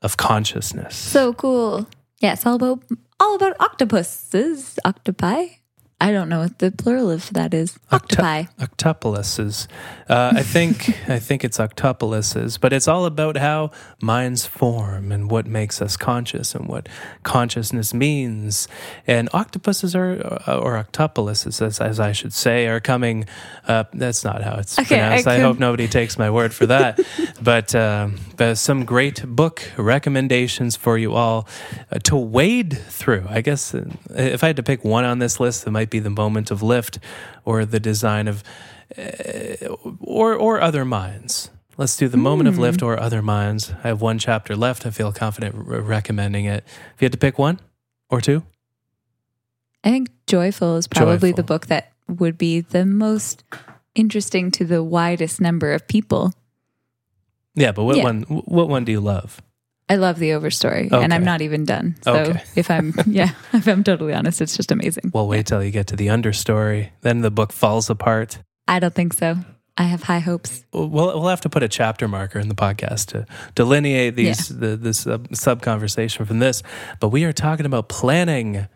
of 0.00 0.16
Consciousness. 0.16 0.96
So 0.96 1.34
cool. 1.34 1.86
Yeah, 2.20 2.32
it's 2.32 2.46
all 2.46 2.54
about 2.54 2.82
all 3.18 3.34
about 3.34 3.56
octopuses, 3.60 4.78
octopi. 4.86 5.59
I 6.02 6.12
don't 6.12 6.28
know 6.30 6.40
what 6.40 6.58
the 6.60 6.70
plural 6.70 7.10
of 7.10 7.30
that 7.34 7.52
is. 7.52 7.78
Octopi. 7.92 8.44
Octopuses. 8.58 9.68
Uh, 10.08 10.32
I 10.36 10.42
think 10.42 10.88
I 11.08 11.18
think 11.18 11.44
it's 11.44 11.60
octopuses, 11.60 12.56
but 12.56 12.72
it's 12.72 12.88
all 12.88 13.04
about 13.04 13.36
how 13.36 13.70
minds 14.00 14.46
form 14.46 15.12
and 15.12 15.30
what 15.30 15.46
makes 15.46 15.82
us 15.82 15.96
conscious 15.98 16.54
and 16.54 16.66
what 16.68 16.88
consciousness 17.22 17.92
means. 17.92 18.66
And 19.06 19.28
octopuses 19.34 19.94
are, 19.94 20.40
uh, 20.48 20.58
or 20.58 20.78
octopuses, 20.78 21.60
as, 21.60 21.80
as 21.80 22.00
I 22.00 22.12
should 22.12 22.32
say, 22.32 22.66
are 22.66 22.80
coming. 22.80 23.26
Uh, 23.68 23.84
that's 23.92 24.24
not 24.24 24.42
how 24.42 24.54
it's 24.56 24.78
Okay, 24.78 24.96
I 24.96 24.98
pronounced. 24.98 25.26
I, 25.28 25.36
could- 25.36 25.44
hope 25.44 25.58
nobody 25.58 25.86
takes 25.86 26.18
my 26.18 26.30
word 26.30 26.54
for 26.54 26.66
that. 26.66 26.98
but, 27.42 27.72
but 28.36 28.54
some 28.56 28.84
great 28.84 29.24
book 29.26 29.70
recommendations 29.76 30.76
for 30.76 30.96
you 30.96 31.14
all 31.14 31.46
uh, 31.92 31.98
to 32.04 32.16
wade 32.16 32.72
through. 32.78 33.26
I 33.28 33.42
guess 33.42 33.74
uh, 33.74 33.84
if 34.10 34.42
I 34.42 34.46
had 34.48 34.56
to 34.56 34.62
pick 34.62 34.82
one 34.82 35.04
on 35.04 35.18
this 35.18 35.38
list, 35.38 35.66
it 35.66 35.70
might 35.70 35.89
be 35.90 35.98
the 35.98 36.10
moment 36.10 36.50
of 36.50 36.62
lift 36.62 36.98
or 37.44 37.64
the 37.64 37.80
design 37.80 38.28
of 38.28 38.42
uh, 38.98 39.74
or 40.00 40.34
or 40.34 40.60
other 40.60 40.84
minds. 40.84 41.50
Let's 41.76 41.96
do 41.96 42.08
the 42.08 42.16
moment 42.18 42.48
of 42.48 42.58
lift 42.58 42.82
or 42.82 43.00
other 43.00 43.22
minds. 43.22 43.72
I 43.84 43.88
have 43.88 44.00
one 44.02 44.18
chapter 44.18 44.54
left. 44.54 44.84
I 44.86 44.90
feel 44.90 45.12
confident 45.12 45.54
r- 45.54 45.80
recommending 45.80 46.44
it. 46.44 46.62
If 46.94 47.00
you 47.00 47.06
had 47.06 47.12
to 47.12 47.18
pick 47.18 47.38
one 47.38 47.58
or 48.10 48.20
two, 48.20 48.42
I 49.82 49.90
think 49.90 50.10
Joyful 50.26 50.76
is 50.76 50.86
probably 50.86 51.30
Joyful. 51.30 51.36
the 51.36 51.42
book 51.44 51.66
that 51.66 51.92
would 52.06 52.36
be 52.36 52.60
the 52.60 52.84
most 52.84 53.44
interesting 53.94 54.50
to 54.52 54.64
the 54.64 54.82
widest 54.82 55.40
number 55.40 55.72
of 55.72 55.86
people. 55.88 56.34
yeah. 57.54 57.72
But 57.72 57.84
what 57.84 57.96
Yeah. 57.96 58.04
one? 58.04 58.22
What 58.22 58.68
one 58.68 58.84
do 58.84 58.92
you 58.92 59.00
love? 59.00 59.40
I 59.90 59.96
love 59.96 60.18
the 60.20 60.30
overstory, 60.30 60.90
and 60.92 61.12
I'm 61.12 61.24
not 61.24 61.42
even 61.42 61.64
done. 61.64 61.96
So 62.02 62.14
Okay. 62.14 62.42
if 62.54 62.70
I'm, 62.70 62.94
yeah, 63.06 63.32
if 63.52 63.66
I'm 63.66 63.82
totally 63.84 64.14
honest, 64.14 64.40
it's 64.40 64.56
just 64.56 64.70
amazing. 64.70 65.10
Well, 65.12 65.26
wait 65.26 65.46
till 65.46 65.62
you 65.64 65.70
get 65.72 65.88
to 65.88 65.96
the 65.96 66.06
understory. 66.06 66.90
Then 67.00 67.22
the 67.22 67.30
book 67.30 67.52
falls 67.52 67.90
apart. 67.90 68.38
I 68.68 68.78
don't 68.78 68.94
think 68.94 69.12
so. 69.14 69.36
I 69.76 69.84
have 69.84 70.02
high 70.04 70.18
hopes. 70.20 70.64
We'll 70.72 70.90
we'll 70.90 71.28
have 71.28 71.40
to 71.40 71.48
put 71.48 71.62
a 71.62 71.68
chapter 71.68 72.06
marker 72.06 72.38
in 72.38 72.48
the 72.48 72.54
podcast 72.54 73.06
to 73.06 73.26
delineate 73.54 74.14
these 74.14 74.48
the, 74.48 74.76
this 74.76 75.06
uh, 75.06 75.18
sub 75.32 75.62
conversation 75.62 76.24
from 76.26 76.38
this. 76.38 76.62
But 77.00 77.08
we 77.08 77.24
are 77.24 77.32
talking 77.32 77.66
about 77.66 77.88
planning 77.88 78.68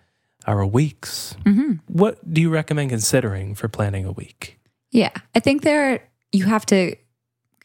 our 0.47 0.64
weeks. 0.66 1.37
hmm 1.44 1.75
What 1.87 2.18
do 2.33 2.40
you 2.40 2.50
recommend 2.50 2.90
considering 2.90 3.54
for 3.54 3.68
planning 3.68 4.04
a 4.06 4.12
week? 4.12 4.59
Yeah, 4.90 5.11
I 5.35 5.40
think 5.40 5.62
there 5.62 5.92
are, 5.92 5.99
you 6.33 6.44
have 6.47 6.64
to 6.66 6.97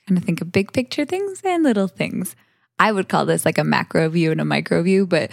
kind 0.08 0.18
of 0.18 0.24
think 0.24 0.42
of 0.42 0.52
big 0.52 0.72
picture 0.74 1.06
things 1.06 1.42
and 1.46 1.64
little 1.64 1.88
things. 1.88 2.36
I 2.80 2.92
would 2.92 3.10
call 3.10 3.26
this 3.26 3.46
like 3.46 3.58
a 3.58 3.64
macro 3.64 4.08
view 4.10 4.32
and 4.32 4.40
a 4.42 4.46
micro 4.46 4.82
view, 4.84 5.06
but 5.06 5.32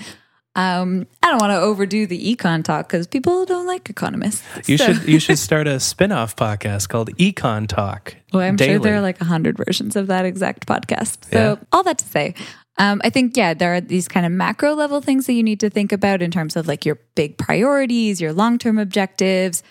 um, 0.57 1.07
I 1.23 1.31
don't 1.31 1.39
want 1.41 1.51
to 1.51 1.61
overdo 1.61 2.07
the 2.07 2.35
econ 2.35 2.65
talk 2.65 2.89
because 2.89 3.07
people 3.07 3.45
don't 3.45 3.67
like 3.67 3.91
economists. 3.91 4.43
You 4.69 4.79
So- 4.79 4.95
should 4.95 5.07
you 5.09 5.19
should 5.21 5.39
start 5.49 5.67
a 5.67 5.79
spin-off 5.79 6.35
podcast 6.35 6.89
called 6.89 7.15
Econ 7.19 7.69
Talk. 7.69 8.17
Well, 8.33 8.43
I'm 8.43 8.57
daily. 8.57 8.73
sure 8.75 8.79
there 8.81 8.97
are 8.97 9.01
like 9.03 9.21
a 9.21 9.25
hundred 9.27 9.59
versions 9.59 9.97
of 9.97 10.07
that 10.07 10.25
exact 10.25 10.67
podcast. 10.67 11.31
So 11.31 11.39
Yeah. 11.39 11.65
all 11.73 11.83
that 11.83 11.99
to 11.99 12.05
say, 12.07 12.35
um, 12.79 13.01
I 13.05 13.11
think 13.11 13.37
yeah, 13.37 13.53
there 13.55 13.75
are 13.75 13.81
these 13.83 14.09
kind 14.09 14.25
of 14.25 14.33
macro 14.33 14.75
level 14.75 15.01
things 15.03 15.27
that 15.27 15.35
you 15.35 15.43
need 15.43 15.61
to 15.61 15.69
think 15.71 15.93
about 15.93 16.23
in 16.23 16.31
terms 16.31 16.57
of 16.57 16.67
like 16.67 16.87
your 16.87 16.99
big 17.15 17.37
priorities, 17.37 18.21
your 18.21 18.33
long 18.33 18.57
term 18.59 18.79
objectives, 18.79 19.63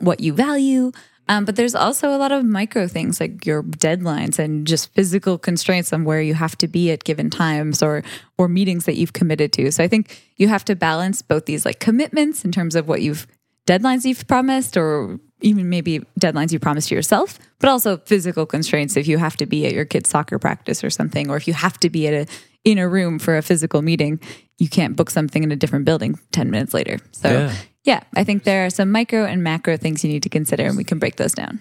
what 0.00 0.20
you 0.20 0.34
value. 0.34 0.92
Um, 1.28 1.44
but 1.44 1.56
there's 1.56 1.74
also 1.74 2.14
a 2.14 2.18
lot 2.18 2.32
of 2.32 2.44
micro 2.44 2.86
things 2.86 3.20
like 3.20 3.46
your 3.46 3.62
deadlines 3.62 4.38
and 4.38 4.66
just 4.66 4.92
physical 4.94 5.38
constraints 5.38 5.92
on 5.92 6.04
where 6.04 6.20
you 6.20 6.34
have 6.34 6.56
to 6.58 6.68
be 6.68 6.90
at 6.90 7.04
given 7.04 7.30
times 7.30 7.82
or 7.82 8.02
or 8.36 8.48
meetings 8.48 8.84
that 8.84 8.96
you've 8.96 9.12
committed 9.12 9.52
to. 9.54 9.70
So 9.72 9.82
I 9.82 9.88
think 9.88 10.22
you 10.36 10.48
have 10.48 10.64
to 10.66 10.76
balance 10.76 11.22
both 11.22 11.46
these 11.46 11.64
like 11.64 11.80
commitments 11.80 12.44
in 12.44 12.52
terms 12.52 12.74
of 12.76 12.88
what 12.88 13.00
you've 13.00 13.26
deadlines 13.66 14.04
you've 14.04 14.26
promised 14.26 14.76
or 14.76 15.18
even 15.40 15.68
maybe 15.68 16.00
deadlines 16.20 16.52
you 16.52 16.58
promised 16.58 16.88
to 16.88 16.94
yourself, 16.94 17.38
but 17.58 17.68
also 17.68 17.98
physical 17.98 18.46
constraints 18.46 18.96
if 18.96 19.06
you 19.06 19.18
have 19.18 19.36
to 19.36 19.46
be 19.46 19.66
at 19.66 19.72
your 19.72 19.84
kid's 19.84 20.08
soccer 20.08 20.38
practice 20.38 20.84
or 20.84 20.90
something, 20.90 21.30
or 21.30 21.36
if 21.36 21.46
you 21.48 21.54
have 21.54 21.78
to 21.80 21.90
be 21.90 22.06
at 22.06 22.14
a 22.14 22.32
in 22.64 22.78
a 22.78 22.88
room 22.88 23.18
for 23.18 23.36
a 23.36 23.42
physical 23.42 23.82
meeting, 23.82 24.18
you 24.58 24.68
can't 24.68 24.96
book 24.96 25.10
something 25.10 25.42
in 25.42 25.52
a 25.52 25.56
different 25.56 25.84
building 25.84 26.18
10 26.32 26.50
minutes 26.50 26.72
later. 26.72 26.98
So 27.12 27.30
Yeah. 27.30 27.54
Yeah, 27.84 28.02
I 28.14 28.24
think 28.24 28.44
there 28.44 28.66
are 28.66 28.70
some 28.70 28.90
micro 28.90 29.24
and 29.24 29.42
macro 29.42 29.76
things 29.76 30.02
you 30.02 30.10
need 30.10 30.22
to 30.22 30.28
consider, 30.28 30.64
and 30.64 30.76
we 30.76 30.84
can 30.84 30.98
break 30.98 31.16
those 31.16 31.32
down. 31.32 31.60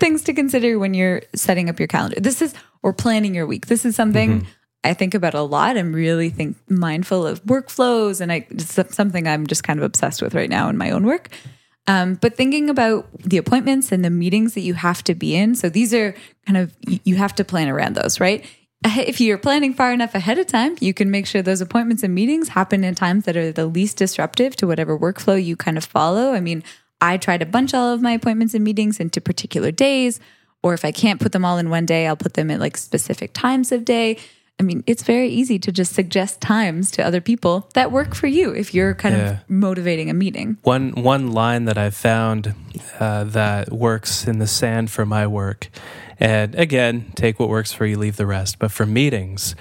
Things 0.00 0.22
to 0.24 0.32
consider 0.32 0.78
when 0.78 0.94
you're 0.94 1.22
setting 1.34 1.68
up 1.68 1.78
your 1.78 1.88
calendar. 1.88 2.18
This 2.20 2.40
is, 2.40 2.54
or 2.82 2.92
planning 2.92 3.34
your 3.34 3.46
week. 3.46 3.66
This 3.66 3.84
is 3.84 3.94
something 3.94 4.46
I 4.84 4.94
think 4.94 5.14
about 5.14 5.34
a 5.34 5.42
lot. 5.42 5.76
I'm 5.76 5.92
really 5.92 6.30
think 6.30 6.56
mindful 6.70 7.26
of 7.26 7.42
workflows, 7.44 8.20
and 8.20 8.32
I, 8.32 8.46
it's 8.50 8.94
something 8.94 9.26
I'm 9.26 9.46
just 9.46 9.64
kind 9.64 9.78
of 9.78 9.84
obsessed 9.84 10.22
with 10.22 10.34
right 10.34 10.48
now 10.48 10.68
in 10.68 10.78
my 10.78 10.90
own 10.90 11.04
work. 11.04 11.28
Um, 11.88 12.14
but 12.14 12.36
thinking 12.36 12.68
about 12.70 13.08
the 13.22 13.38
appointments 13.38 13.92
and 13.92 14.04
the 14.04 14.10
meetings 14.10 14.54
that 14.54 14.60
you 14.60 14.74
have 14.74 15.02
to 15.04 15.14
be 15.14 15.34
in. 15.34 15.54
So 15.54 15.70
these 15.70 15.94
are 15.94 16.14
kind 16.46 16.58
of, 16.58 16.76
you 16.86 17.16
have 17.16 17.34
to 17.36 17.44
plan 17.44 17.68
around 17.68 17.96
those, 17.96 18.20
right? 18.20 18.44
If 18.84 19.20
you're 19.20 19.38
planning 19.38 19.74
far 19.74 19.92
enough 19.92 20.14
ahead 20.14 20.38
of 20.38 20.46
time, 20.46 20.76
you 20.80 20.94
can 20.94 21.10
make 21.10 21.26
sure 21.26 21.42
those 21.42 21.60
appointments 21.60 22.02
and 22.04 22.14
meetings 22.14 22.48
happen 22.50 22.84
in 22.84 22.94
times 22.94 23.24
that 23.24 23.36
are 23.36 23.50
the 23.50 23.66
least 23.66 23.96
disruptive 23.96 24.54
to 24.56 24.66
whatever 24.68 24.96
workflow 24.96 25.42
you 25.42 25.56
kind 25.56 25.76
of 25.76 25.84
follow. 25.84 26.32
I 26.32 26.40
mean, 26.40 26.62
I 27.00 27.16
try 27.16 27.38
to 27.38 27.46
bunch 27.46 27.74
all 27.74 27.92
of 27.92 28.00
my 28.00 28.12
appointments 28.12 28.54
and 28.54 28.62
meetings 28.62 29.00
into 29.00 29.20
particular 29.20 29.72
days, 29.72 30.20
or 30.62 30.74
if 30.74 30.84
I 30.84 30.92
can't 30.92 31.20
put 31.20 31.32
them 31.32 31.44
all 31.44 31.58
in 31.58 31.70
one 31.70 31.86
day, 31.86 32.06
I'll 32.06 32.16
put 32.16 32.34
them 32.34 32.50
at 32.52 32.60
like 32.60 32.76
specific 32.76 33.32
times 33.32 33.72
of 33.72 33.84
day. 33.84 34.16
I 34.60 34.64
mean, 34.64 34.82
it's 34.88 35.04
very 35.04 35.28
easy 35.28 35.58
to 35.60 35.70
just 35.70 35.92
suggest 35.94 36.40
times 36.40 36.90
to 36.92 37.04
other 37.06 37.20
people 37.20 37.68
that 37.74 37.92
work 37.92 38.14
for 38.16 38.26
you 38.26 38.50
if 38.52 38.74
you're 38.74 38.94
kind 38.94 39.16
Yeah. 39.16 39.30
of 39.30 39.50
motivating 39.50 40.10
a 40.10 40.14
meeting. 40.14 40.56
One 40.62 40.90
one 40.92 41.30
line 41.32 41.64
that 41.66 41.78
I've 41.78 41.94
found 41.94 42.54
uh, 42.98 43.24
that 43.24 43.72
works 43.72 44.26
in 44.26 44.38
the 44.40 44.48
sand 44.48 44.90
for 44.90 45.06
my 45.06 45.28
work, 45.28 45.68
and 46.20 46.54
again, 46.54 47.12
take 47.14 47.38
what 47.38 47.48
works 47.48 47.72
for 47.72 47.86
you, 47.86 47.96
leave 47.98 48.16
the 48.16 48.26
rest. 48.26 48.58
But 48.58 48.72
for 48.72 48.86
meetings, 48.86 49.54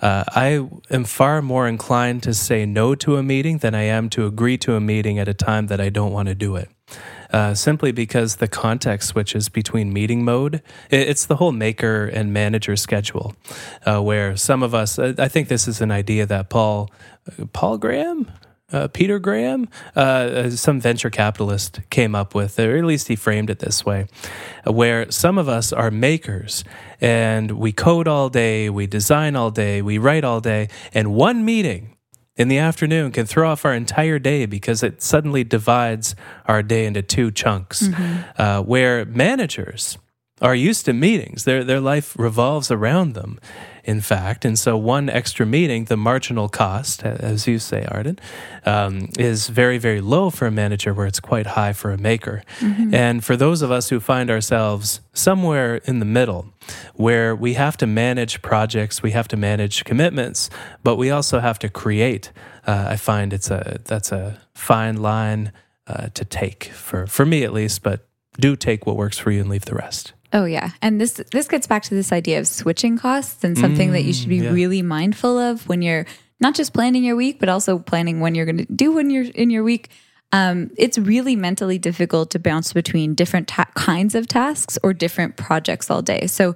uh, 0.00 0.24
I 0.28 0.66
am 0.90 1.04
far 1.04 1.42
more 1.42 1.66
inclined 1.66 2.22
to 2.24 2.34
say 2.34 2.66
no 2.66 2.94
to 2.96 3.16
a 3.16 3.22
meeting 3.22 3.58
than 3.58 3.74
I 3.74 3.82
am 3.82 4.08
to 4.10 4.26
agree 4.26 4.58
to 4.58 4.74
a 4.74 4.80
meeting 4.80 5.18
at 5.18 5.28
a 5.28 5.34
time 5.34 5.66
that 5.68 5.80
I 5.80 5.88
don't 5.88 6.12
want 6.12 6.28
to 6.28 6.34
do 6.34 6.56
it. 6.56 6.68
Uh, 7.30 7.52
simply 7.52 7.90
because 7.90 8.36
the 8.36 8.46
context 8.46 9.08
switches 9.08 9.48
between 9.48 9.92
meeting 9.92 10.24
mode. 10.24 10.62
It's 10.88 11.26
the 11.26 11.34
whole 11.34 11.50
maker 11.50 12.04
and 12.04 12.32
manager 12.32 12.76
schedule, 12.76 13.34
uh, 13.84 14.00
where 14.00 14.36
some 14.36 14.62
of 14.62 14.72
us, 14.72 15.00
I 15.00 15.26
think 15.26 15.48
this 15.48 15.66
is 15.66 15.80
an 15.80 15.90
idea 15.90 16.26
that 16.26 16.48
Paul, 16.48 16.92
Paul 17.52 17.78
Graham, 17.78 18.30
uh, 18.74 18.88
Peter 18.88 19.18
Graham, 19.18 19.68
uh, 19.94 20.00
uh, 20.00 20.50
some 20.50 20.80
venture 20.80 21.10
capitalist 21.10 21.80
came 21.90 22.14
up 22.14 22.34
with, 22.34 22.58
or 22.58 22.76
at 22.76 22.84
least 22.84 23.08
he 23.08 23.16
framed 23.16 23.50
it 23.50 23.60
this 23.60 23.86
way, 23.86 24.06
uh, 24.66 24.72
where 24.72 25.10
some 25.10 25.38
of 25.38 25.48
us 25.48 25.72
are 25.72 25.90
makers 25.90 26.64
and 27.00 27.52
we 27.52 27.72
code 27.72 28.08
all 28.08 28.28
day, 28.28 28.68
we 28.68 28.86
design 28.86 29.36
all 29.36 29.50
day, 29.50 29.80
we 29.80 29.96
write 29.96 30.24
all 30.24 30.40
day, 30.40 30.68
and 30.92 31.14
one 31.14 31.44
meeting 31.44 31.96
in 32.36 32.48
the 32.48 32.58
afternoon 32.58 33.12
can 33.12 33.26
throw 33.26 33.48
off 33.48 33.64
our 33.64 33.74
entire 33.74 34.18
day 34.18 34.44
because 34.44 34.82
it 34.82 35.00
suddenly 35.00 35.44
divides 35.44 36.16
our 36.46 36.62
day 36.62 36.84
into 36.84 37.00
two 37.00 37.30
chunks. 37.30 37.88
Uh, 38.36 38.60
where 38.62 39.04
managers 39.04 39.98
are 40.42 40.54
used 40.54 40.84
to 40.84 40.92
meetings, 40.92 41.44
their 41.44 41.62
their 41.62 41.80
life 41.80 42.18
revolves 42.18 42.70
around 42.70 43.14
them. 43.14 43.38
In 43.84 44.00
fact, 44.00 44.46
and 44.46 44.58
so 44.58 44.78
one 44.78 45.10
extra 45.10 45.44
meeting, 45.44 45.84
the 45.84 45.96
marginal 45.96 46.48
cost, 46.48 47.04
as 47.04 47.46
you 47.46 47.58
say, 47.58 47.84
Arden, 47.90 48.18
um, 48.64 49.10
is 49.18 49.48
very 49.48 49.76
very 49.76 50.00
low 50.00 50.30
for 50.30 50.46
a 50.46 50.50
manager, 50.50 50.94
where 50.94 51.06
it's 51.06 51.20
quite 51.20 51.48
high 51.48 51.74
for 51.74 51.90
a 51.90 51.98
maker. 51.98 52.42
And 52.92 53.22
for 53.22 53.36
those 53.36 53.60
of 53.60 53.70
us 53.70 53.90
who 53.90 54.00
find 54.00 54.30
ourselves 54.30 55.00
somewhere 55.12 55.76
in 55.84 55.98
the 55.98 56.06
middle, 56.06 56.46
where 56.94 57.36
we 57.36 57.54
have 57.54 57.76
to 57.76 57.86
manage 57.86 58.40
projects, 58.40 59.02
we 59.02 59.10
have 59.10 59.28
to 59.28 59.36
manage 59.36 59.84
commitments, 59.84 60.48
but 60.82 60.96
we 60.96 61.10
also 61.10 61.40
have 61.40 61.58
to 61.58 61.68
create. 61.68 62.32
Uh, 62.66 62.86
I 62.88 62.96
find 62.96 63.32
it's 63.34 63.50
a 63.50 63.80
that's 63.84 64.12
a 64.12 64.40
fine 64.54 64.96
line 65.02 65.52
uh, 65.86 66.08
to 66.14 66.24
take 66.24 66.64
for 66.72 67.06
for 67.06 67.26
me 67.26 67.44
at 67.44 67.52
least. 67.52 67.82
But 67.82 68.08
do 68.40 68.56
take 68.56 68.86
what 68.86 68.96
works 68.96 69.18
for 69.18 69.30
you 69.30 69.40
and 69.40 69.50
leave 69.50 69.66
the 69.66 69.74
rest. 69.74 70.13
Oh 70.34 70.44
yeah, 70.44 70.72
and 70.82 71.00
this 71.00 71.12
this 71.30 71.46
gets 71.48 71.66
back 71.68 71.84
to 71.84 71.94
this 71.94 72.10
idea 72.12 72.40
of 72.40 72.48
switching 72.48 72.98
costs 72.98 73.44
and 73.44 73.56
something 73.56 73.92
that 73.92 74.02
you 74.02 74.12
should 74.12 74.28
be 74.28 74.40
Mm, 74.40 74.44
yeah. 74.44 74.50
really 74.50 74.82
mindful 74.82 75.38
of 75.38 75.66
when 75.68 75.80
you're 75.80 76.06
not 76.40 76.56
just 76.56 76.74
planning 76.74 77.04
your 77.04 77.14
week, 77.14 77.38
but 77.38 77.48
also 77.48 77.78
planning 77.78 78.18
when 78.18 78.34
you're 78.34 78.44
going 78.44 78.58
to 78.58 78.66
do 78.66 78.90
when 78.92 79.10
you're 79.10 79.24
in 79.26 79.48
your 79.50 79.62
week. 79.62 79.90
Um, 80.32 80.72
it's 80.76 80.98
really 80.98 81.36
mentally 81.36 81.78
difficult 81.78 82.32
to 82.32 82.40
bounce 82.40 82.72
between 82.72 83.14
different 83.14 83.46
ta- 83.46 83.70
kinds 83.74 84.16
of 84.16 84.26
tasks 84.26 84.76
or 84.82 84.92
different 84.92 85.36
projects 85.36 85.88
all 85.88 86.02
day. 86.02 86.26
So 86.26 86.54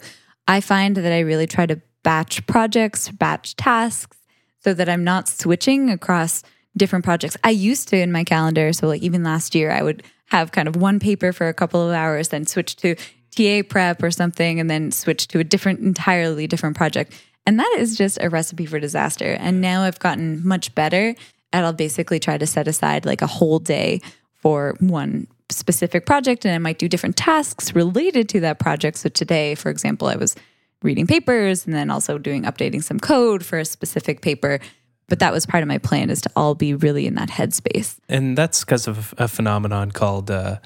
I 0.48 0.60
find 0.60 0.96
that 0.96 1.12
I 1.12 1.20
really 1.20 1.46
try 1.46 1.64
to 1.66 1.80
batch 2.02 2.44
projects, 2.48 3.08
batch 3.10 3.54
tasks, 3.54 4.16
so 4.58 4.74
that 4.74 4.88
I'm 4.88 5.04
not 5.04 5.28
switching 5.28 5.90
across 5.90 6.42
different 6.76 7.04
projects. 7.04 7.36
I 7.44 7.50
used 7.50 7.86
to 7.88 7.96
in 7.96 8.10
my 8.10 8.24
calendar. 8.24 8.72
So, 8.72 8.88
like, 8.88 9.02
even 9.02 9.22
last 9.22 9.54
year, 9.54 9.70
I 9.70 9.82
would 9.82 10.02
have 10.26 10.50
kind 10.50 10.66
of 10.66 10.74
one 10.74 10.98
paper 10.98 11.32
for 11.32 11.46
a 11.48 11.54
couple 11.54 11.80
of 11.86 11.94
hours, 11.94 12.30
then 12.30 12.44
switch 12.46 12.74
to 12.76 12.96
TA 13.34 13.62
prep 13.68 14.02
or 14.02 14.10
something, 14.10 14.60
and 14.60 14.70
then 14.70 14.90
switch 14.90 15.28
to 15.28 15.38
a 15.38 15.44
different, 15.44 15.80
entirely 15.80 16.46
different 16.46 16.76
project. 16.76 17.14
And 17.46 17.58
that 17.58 17.76
is 17.78 17.96
just 17.96 18.18
a 18.20 18.28
recipe 18.28 18.66
for 18.66 18.78
disaster. 18.78 19.36
And 19.40 19.60
now 19.60 19.82
I've 19.82 19.98
gotten 19.98 20.46
much 20.46 20.74
better 20.74 21.14
at 21.52 21.64
I'll 21.64 21.72
basically 21.72 22.20
try 22.20 22.36
to 22.36 22.46
set 22.46 22.68
aside 22.68 23.06
like 23.06 23.22
a 23.22 23.26
whole 23.26 23.58
day 23.58 24.00
for 24.34 24.74
one 24.80 25.26
specific 25.50 26.04
project 26.04 26.44
and 26.44 26.54
I 26.54 26.58
might 26.58 26.78
do 26.78 26.88
different 26.88 27.16
tasks 27.16 27.74
related 27.74 28.28
to 28.30 28.40
that 28.40 28.58
project. 28.58 28.98
So 28.98 29.08
today, 29.08 29.54
for 29.54 29.70
example, 29.70 30.08
I 30.08 30.16
was 30.16 30.36
reading 30.82 31.06
papers 31.06 31.64
and 31.64 31.74
then 31.74 31.90
also 31.90 32.18
doing 32.18 32.42
updating 32.44 32.82
some 32.82 33.00
code 33.00 33.44
for 33.44 33.58
a 33.58 33.64
specific 33.64 34.20
paper. 34.20 34.60
But 35.08 35.20
that 35.20 35.32
was 35.32 35.46
part 35.46 35.62
of 35.62 35.68
my 35.68 35.78
plan 35.78 36.10
is 36.10 36.20
to 36.22 36.30
all 36.36 36.54
be 36.54 36.74
really 36.74 37.06
in 37.06 37.14
that 37.14 37.30
headspace. 37.30 37.96
And 38.10 38.36
that's 38.36 38.62
because 38.62 38.86
of 38.86 39.14
a 39.16 39.26
phenomenon 39.26 39.90
called, 39.90 40.30
uh, 40.30 40.58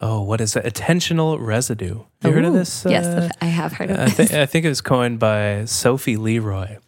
oh, 0.00 0.22
what 0.22 0.40
is 0.40 0.56
it? 0.56 0.64
Attentional 0.64 1.38
residue. 1.40 2.00
Have 2.22 2.30
you 2.30 2.32
heard 2.32 2.44
of 2.44 2.54
this? 2.54 2.84
yes, 2.88 3.06
uh, 3.06 3.28
I 3.40 3.46
have 3.46 3.72
heard 3.72 3.90
of 3.90 3.98
I, 3.98 4.04
this. 4.06 4.28
th- 4.28 4.32
I 4.32 4.46
think 4.46 4.64
it 4.64 4.68
was 4.68 4.80
coined 4.80 5.18
by 5.18 5.64
Sophie 5.64 6.16
Leroy. 6.16 6.78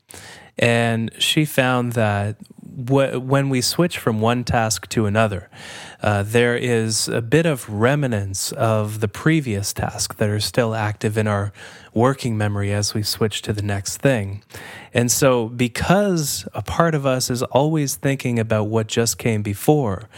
And 0.59 1.11
she 1.19 1.47
found 1.47 1.95
that 1.95 2.37
wh- 2.62 3.19
when 3.19 3.49
we 3.49 3.62
switch 3.62 3.97
from 3.99 4.21
one 4.21 4.45
task 4.45 4.88
to 4.90 5.07
another, 5.07 5.49
uh, 6.02 6.23
there 6.23 6.57
is 6.57 7.09
a 7.09 7.23
bit 7.23 7.47
of 7.47 7.69
remnants 7.69 8.52
of 8.52 9.00
the 9.00 9.09
previous 9.09 9.73
task 9.73 10.17
that 10.17 10.29
are 10.29 10.40
still 10.40 10.75
active 10.75 11.17
in 11.17 11.26
our 11.26 11.52
working 11.95 12.37
memory 12.37 12.73
as 12.73 12.93
we 12.93 13.02
switch 13.02 13.43
to 13.43 13.52
the 13.52 13.62
next 13.62 13.99
thing. 13.99 14.43
And 14.93 15.11
so, 15.11 15.49
because 15.49 16.47
a 16.52 16.62
part 16.62 16.95
of 16.95 17.07
us 17.07 17.31
is 17.31 17.43
always 17.43 17.97
thinking 17.97 18.38
about 18.38 18.64
what 18.64 18.87
just 18.87 19.19
came 19.19 19.43
before, 19.43 20.09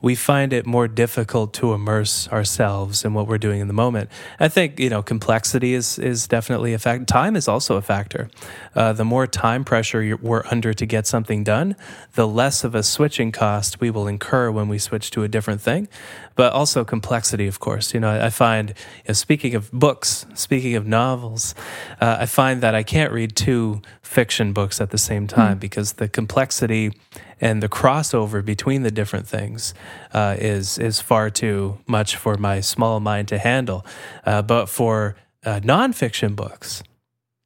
we 0.00 0.14
find 0.14 0.52
it 0.52 0.66
more 0.66 0.88
difficult 0.88 1.52
to 1.54 1.72
immerse 1.72 2.28
ourselves 2.28 3.04
in 3.04 3.14
what 3.14 3.26
we're 3.26 3.38
doing 3.38 3.60
in 3.60 3.66
the 3.66 3.74
moment. 3.74 4.10
I 4.38 4.48
think 4.48 4.78
you 4.78 4.90
know 4.90 5.02
complexity 5.02 5.74
is 5.74 5.98
is 5.98 6.26
definitely 6.26 6.74
a 6.74 6.78
factor. 6.78 7.04
Time 7.04 7.36
is 7.36 7.48
also 7.48 7.76
a 7.76 7.82
factor. 7.82 8.28
Uh, 8.74 8.92
the 8.92 9.04
more 9.04 9.26
time 9.26 9.64
pressure 9.64 10.02
you're, 10.02 10.18
we're 10.18 10.44
under 10.50 10.74
to 10.74 10.86
get 10.86 11.06
something 11.06 11.44
done, 11.44 11.76
the 12.14 12.26
less 12.26 12.64
of 12.64 12.74
a 12.74 12.82
switching 12.82 13.32
cost 13.32 13.80
we 13.80 13.90
will 13.90 14.06
incur 14.06 14.50
when 14.50 14.68
we 14.68 14.78
switch 14.78 15.10
to 15.10 15.22
a 15.22 15.28
different 15.28 15.60
thing. 15.60 15.88
But 16.34 16.52
also 16.52 16.84
complexity, 16.84 17.46
of 17.46 17.60
course. 17.60 17.94
You 17.94 18.00
know, 18.00 18.10
I, 18.10 18.26
I 18.26 18.30
find, 18.30 18.70
you 18.70 18.74
know, 19.08 19.14
speaking 19.14 19.54
of 19.54 19.70
books, 19.72 20.26
speaking 20.34 20.74
of 20.74 20.86
novels, 20.86 21.54
uh, 22.00 22.18
I 22.20 22.26
find 22.26 22.62
that 22.62 22.74
I 22.74 22.82
can't 22.82 23.12
read 23.12 23.34
two 23.36 23.80
fiction 24.02 24.52
books 24.52 24.80
at 24.80 24.90
the 24.90 24.98
same 24.98 25.26
time 25.26 25.58
because 25.58 25.94
the 25.94 26.08
complexity 26.08 26.92
and 27.40 27.62
the 27.62 27.68
crossover 27.68 28.44
between 28.44 28.82
the 28.82 28.90
different 28.90 29.26
things 29.26 29.74
uh, 30.12 30.36
is 30.38 30.78
is 30.78 31.00
far 31.00 31.30
too 31.30 31.78
much 31.86 32.16
for 32.16 32.36
my 32.36 32.60
small 32.60 33.00
mind 33.00 33.28
to 33.28 33.38
handle. 33.38 33.84
Uh, 34.24 34.42
but 34.42 34.66
for 34.66 35.16
uh, 35.44 35.60
nonfiction 35.60 36.34
books, 36.34 36.82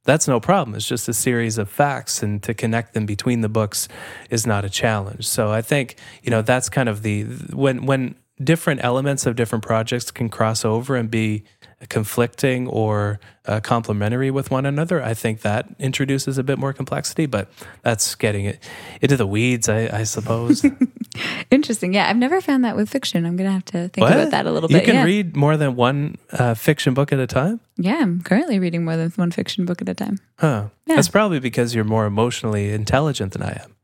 that's 0.03 0.27
no 0.27 0.39
problem. 0.39 0.75
It's 0.75 0.87
just 0.87 1.07
a 1.07 1.13
series 1.13 1.57
of 1.57 1.69
facts, 1.69 2.23
and 2.23 2.41
to 2.43 2.53
connect 2.53 2.93
them 2.93 3.05
between 3.05 3.41
the 3.41 3.49
books 3.49 3.87
is 4.29 4.47
not 4.47 4.65
a 4.65 4.69
challenge. 4.69 5.27
So 5.27 5.51
I 5.51 5.61
think 5.61 5.95
you 6.23 6.31
know 6.31 6.41
that's 6.41 6.69
kind 6.69 6.89
of 6.89 7.01
the 7.03 7.23
when 7.53 7.85
when 7.85 8.15
different 8.43 8.83
elements 8.83 9.25
of 9.25 9.35
different 9.35 9.63
projects 9.63 10.09
can 10.09 10.29
cross 10.29 10.65
over 10.65 10.95
and 10.95 11.11
be 11.11 11.43
conflicting 11.89 12.67
or 12.67 13.19
uh, 13.45 13.59
complementary 13.59 14.29
with 14.31 14.51
one 14.51 14.65
another. 14.65 15.01
I 15.03 15.13
think 15.13 15.41
that 15.41 15.67
introduces 15.79 16.37
a 16.37 16.43
bit 16.43 16.57
more 16.59 16.73
complexity, 16.73 17.25
but 17.25 17.49
that's 17.81 18.15
getting 18.15 18.45
it 18.45 18.63
into 19.01 19.17
the 19.17 19.25
weeds, 19.25 19.67
I, 19.67 19.89
I 19.91 20.03
suppose. 20.03 20.63
Interesting. 21.51 21.93
Yeah, 21.93 22.09
I've 22.09 22.17
never 22.17 22.39
found 22.41 22.63
that 22.65 22.75
with 22.75 22.89
fiction. 22.89 23.25
I'm 23.25 23.35
gonna 23.35 23.51
have 23.51 23.65
to 23.65 23.89
think 23.89 24.07
What? 24.07 24.13
about 24.13 24.31
that 24.31 24.45
a 24.45 24.51
little 24.51 24.69
bit. 24.69 24.81
You 24.81 24.85
can 24.85 24.95
yeah. 24.95 25.03
read 25.03 25.35
more 25.35 25.57
than 25.57 25.75
one 25.75 26.15
uh, 26.31 26.53
fiction 26.53 26.93
book 26.93 27.11
at 27.11 27.19
a 27.19 27.27
time? 27.27 27.59
yeah, 27.77 27.97
I'm 27.99 28.21
currently 28.21 28.59
reading 28.59 28.85
more 28.85 28.95
than 28.95 29.09
one 29.11 29.31
fiction 29.31 29.65
book 29.65 29.81
at 29.81 29.89
a 29.89 29.93
time. 29.95 30.19
Huh. 30.37 30.67
Yeah. 30.85 30.95
That's 30.95 31.09
probably 31.09 31.39
because 31.39 31.73
you're 31.73 31.83
more 31.83 32.05
emotionally 32.05 32.71
intelligent 32.71 33.33
than 33.33 33.41
I 33.41 33.61
am. 33.63 33.75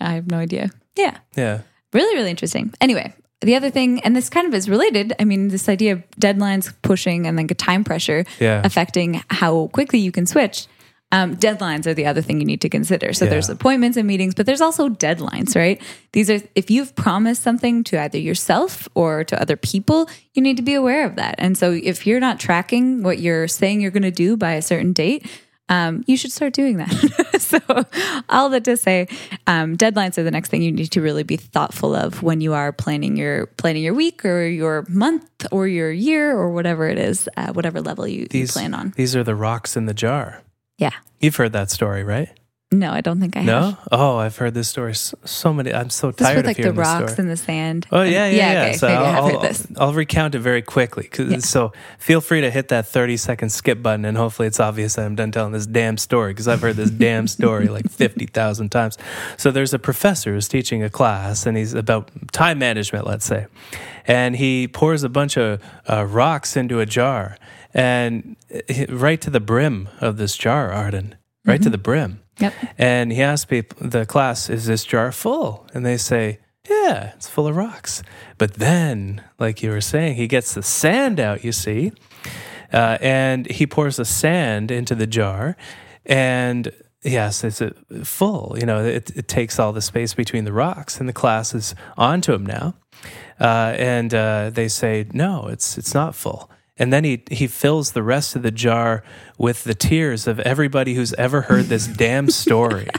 I 0.00 0.12
have 0.14 0.30
no 0.30 0.38
idea. 0.38 0.70
Yeah. 0.96 1.18
Yeah. 1.36 1.60
Really, 1.92 2.16
really 2.16 2.30
interesting. 2.30 2.72
Anyway, 2.80 3.12
the 3.44 3.56
other 3.56 3.70
thing, 3.70 4.00
and 4.00 4.14
this 4.16 4.28
kind 4.30 4.46
of 4.46 4.54
is 4.54 4.68
related. 4.68 5.14
I 5.18 5.24
mean, 5.24 5.48
this 5.48 5.68
idea 5.68 5.92
of 5.92 6.02
deadlines 6.20 6.72
pushing 6.82 7.26
and 7.26 7.38
then 7.38 7.46
time 7.48 7.84
pressure 7.84 8.24
Yeah. 8.40 8.60
affecting 8.64 9.22
how 9.30 9.68
quickly 9.68 9.98
you 9.98 10.10
can 10.12 10.26
switch. 10.26 10.66
Um, 11.12 11.36
deadlines 11.36 11.86
are 11.86 11.94
the 11.94 12.06
other 12.06 12.20
thing 12.22 12.40
you 12.40 12.46
need 12.46 12.60
to 12.62 12.68
consider. 12.68 13.12
So 13.12 13.24
Yeah. 13.24 13.30
there's 13.32 13.48
appointments 13.48 13.96
and 13.96 14.04
meetings, 14.08 14.34
but 14.34 14.46
there's 14.46 14.60
also 14.60 14.88
deadlines, 14.88 15.54
right? 15.54 15.80
These 16.12 16.28
are 16.28 16.40
if 16.56 16.72
you've 16.72 16.96
promised 16.96 17.42
something 17.42 17.84
to 17.84 18.00
either 18.00 18.18
yourself 18.18 18.88
or 18.94 19.22
to 19.24 19.40
other 19.40 19.56
people, 19.56 20.08
you 20.32 20.42
need 20.42 20.56
to 20.56 20.62
be 20.64 20.74
aware 20.74 21.04
of 21.06 21.14
that. 21.14 21.36
And 21.38 21.56
so 21.56 21.70
if 21.70 22.04
you're 22.04 22.18
not 22.18 22.40
tracking 22.40 23.04
what 23.04 23.20
you're 23.20 23.46
saying 23.46 23.80
you're 23.80 23.92
going 23.92 24.02
to 24.02 24.10
do 24.10 24.36
by 24.36 24.54
a 24.54 24.62
certain 24.62 24.92
date, 24.92 25.24
um, 25.68 26.04
you 26.06 26.16
should 26.16 26.32
start 26.32 26.52
doing 26.52 26.76
that. 26.76 26.90
so, 27.40 27.58
all 28.28 28.48
that 28.50 28.64
to 28.64 28.76
say, 28.76 29.08
um, 29.46 29.76
deadlines 29.76 30.18
are 30.18 30.22
the 30.22 30.30
next 30.30 30.50
thing 30.50 30.62
you 30.62 30.72
need 30.72 30.90
to 30.92 31.00
really 31.00 31.22
be 31.22 31.36
thoughtful 31.36 31.94
of 31.94 32.22
when 32.22 32.40
you 32.40 32.52
are 32.52 32.72
planning 32.72 33.16
your 33.16 33.46
planning 33.46 33.82
your 33.82 33.94
week 33.94 34.24
or 34.24 34.46
your 34.46 34.84
month 34.88 35.46
or 35.50 35.66
your 35.66 35.90
year 35.90 36.36
or 36.36 36.50
whatever 36.50 36.88
it 36.88 36.98
is, 36.98 37.28
uh, 37.36 37.52
whatever 37.52 37.80
level 37.80 38.06
you, 38.06 38.26
you 38.30 38.46
plan 38.46 38.74
on. 38.74 38.92
these 38.96 39.16
are 39.16 39.24
the 39.24 39.34
rocks 39.34 39.76
in 39.76 39.86
the 39.86 39.94
jar. 39.94 40.42
Yeah. 40.78 40.92
You've 41.20 41.36
heard 41.36 41.52
that 41.52 41.70
story, 41.70 42.04
right? 42.04 42.28
No, 42.74 42.90
I 42.90 43.00
don't 43.02 43.20
think 43.20 43.36
I 43.36 43.40
have. 43.40 43.46
No? 43.46 43.78
Oh, 43.92 44.16
I've 44.16 44.36
heard 44.36 44.52
this 44.54 44.68
story 44.68 44.94
so, 44.94 45.16
so 45.24 45.52
many. 45.52 45.72
I'm 45.72 45.90
so 45.90 46.10
This 46.10 46.26
tired 46.26 46.38
with 46.38 46.46
like 46.46 46.58
of 46.58 46.62
the 46.62 46.62
hearing 46.62 46.76
this 46.76 46.86
rocks 46.86 47.12
story. 47.12 47.22
and 47.22 47.30
the 47.30 47.36
sand. 47.36 47.86
Oh 47.92 48.02
yeah, 48.02 48.26
yeah, 48.26 48.52
yeah. 48.52 48.62
okay. 48.62 48.72
So 48.76 48.88
have 48.88 49.02
I'll, 49.16 49.28
heard 49.28 49.40
this. 49.42 49.66
I'll 49.78 49.92
recount 49.94 50.34
it 50.34 50.40
very 50.40 50.60
quickly. 50.60 51.08
Yeah. 51.18 51.38
So 51.38 51.72
feel 51.98 52.20
free 52.20 52.40
to 52.40 52.50
hit 52.50 52.68
that 52.68 52.86
thirty 52.88 53.16
second 53.16 53.50
skip 53.50 53.80
button, 53.82 54.04
and 54.04 54.16
hopefully 54.16 54.48
it's 54.48 54.58
obvious 54.58 54.94
that 54.96 55.06
I'm 55.06 55.14
done 55.14 55.30
telling 55.30 55.52
this 55.52 55.66
damn 55.66 55.96
story 55.96 56.32
because 56.32 56.48
I've 56.48 56.60
heard 56.60 56.76
this 56.76 56.90
damn 56.90 57.28
story 57.28 57.68
like 57.68 57.88
fifty 57.90 58.26
thousand 58.26 58.70
times. 58.70 58.98
So 59.36 59.50
there's 59.52 59.72
a 59.72 59.78
professor 59.78 60.32
who's 60.34 60.48
teaching 60.48 60.82
a 60.82 60.90
class, 60.90 61.46
and 61.46 61.56
he's 61.56 61.74
about 61.74 62.10
time 62.32 62.58
management, 62.58 63.06
let's 63.06 63.24
say, 63.24 63.46
and 64.06 64.34
he 64.34 64.66
pours 64.66 65.04
a 65.04 65.08
bunch 65.08 65.36
of 65.36 65.62
uh, 65.88 66.04
rocks 66.04 66.56
into 66.56 66.80
a 66.80 66.86
jar, 66.86 67.38
and 67.72 68.34
uh, 68.52 68.86
right 68.88 69.20
to 69.20 69.30
the 69.30 69.40
brim 69.40 69.88
of 70.00 70.16
this 70.16 70.36
jar, 70.36 70.72
Arden, 70.72 71.14
right 71.44 71.62
to 71.62 71.70
the 71.70 71.78
brim. 71.78 72.20
Yep. 72.38 72.52
And 72.78 73.12
he 73.12 73.22
asked 73.22 73.48
people, 73.48 73.88
the 73.88 74.06
class, 74.06 74.50
is 74.50 74.66
this 74.66 74.84
jar 74.84 75.12
full? 75.12 75.66
And 75.72 75.86
they 75.86 75.96
say, 75.96 76.40
yeah, 76.68 77.12
it's 77.14 77.28
full 77.28 77.46
of 77.46 77.56
rocks. 77.56 78.02
But 78.38 78.54
then, 78.54 79.22
like 79.38 79.62
you 79.62 79.70
were 79.70 79.80
saying, 79.80 80.16
he 80.16 80.26
gets 80.26 80.54
the 80.54 80.62
sand 80.62 81.20
out, 81.20 81.44
you 81.44 81.52
see, 81.52 81.92
uh, 82.72 82.98
and 83.00 83.50
he 83.50 83.66
pours 83.66 83.96
the 83.96 84.04
sand 84.04 84.70
into 84.70 84.94
the 84.94 85.06
jar. 85.06 85.56
And 86.06 86.72
yes, 87.02 87.44
it's 87.44 87.60
uh 87.60 87.72
full. 88.02 88.56
You 88.58 88.66
know, 88.66 88.84
it, 88.84 89.10
it 89.14 89.28
takes 89.28 89.58
all 89.58 89.72
the 89.72 89.82
space 89.82 90.14
between 90.14 90.44
the 90.44 90.52
rocks, 90.52 90.98
and 90.98 91.08
the 91.08 91.12
class 91.12 91.54
is 91.54 91.74
onto 91.96 92.32
him 92.32 92.46
now. 92.46 92.74
Uh, 93.38 93.74
and 93.76 94.14
uh, 94.14 94.50
they 94.50 94.68
say, 94.68 95.06
no, 95.12 95.48
it's, 95.48 95.76
it's 95.76 95.92
not 95.94 96.14
full. 96.14 96.50
And 96.76 96.92
then 96.92 97.04
he, 97.04 97.22
he 97.30 97.46
fills 97.46 97.92
the 97.92 98.02
rest 98.02 98.34
of 98.34 98.42
the 98.42 98.50
jar 98.50 99.04
with 99.38 99.62
the 99.64 99.74
tears 99.74 100.26
of 100.26 100.40
everybody 100.40 100.94
who's 100.94 101.12
ever 101.14 101.42
heard 101.42 101.66
this 101.66 101.86
damn 101.86 102.28
story. 102.30 102.88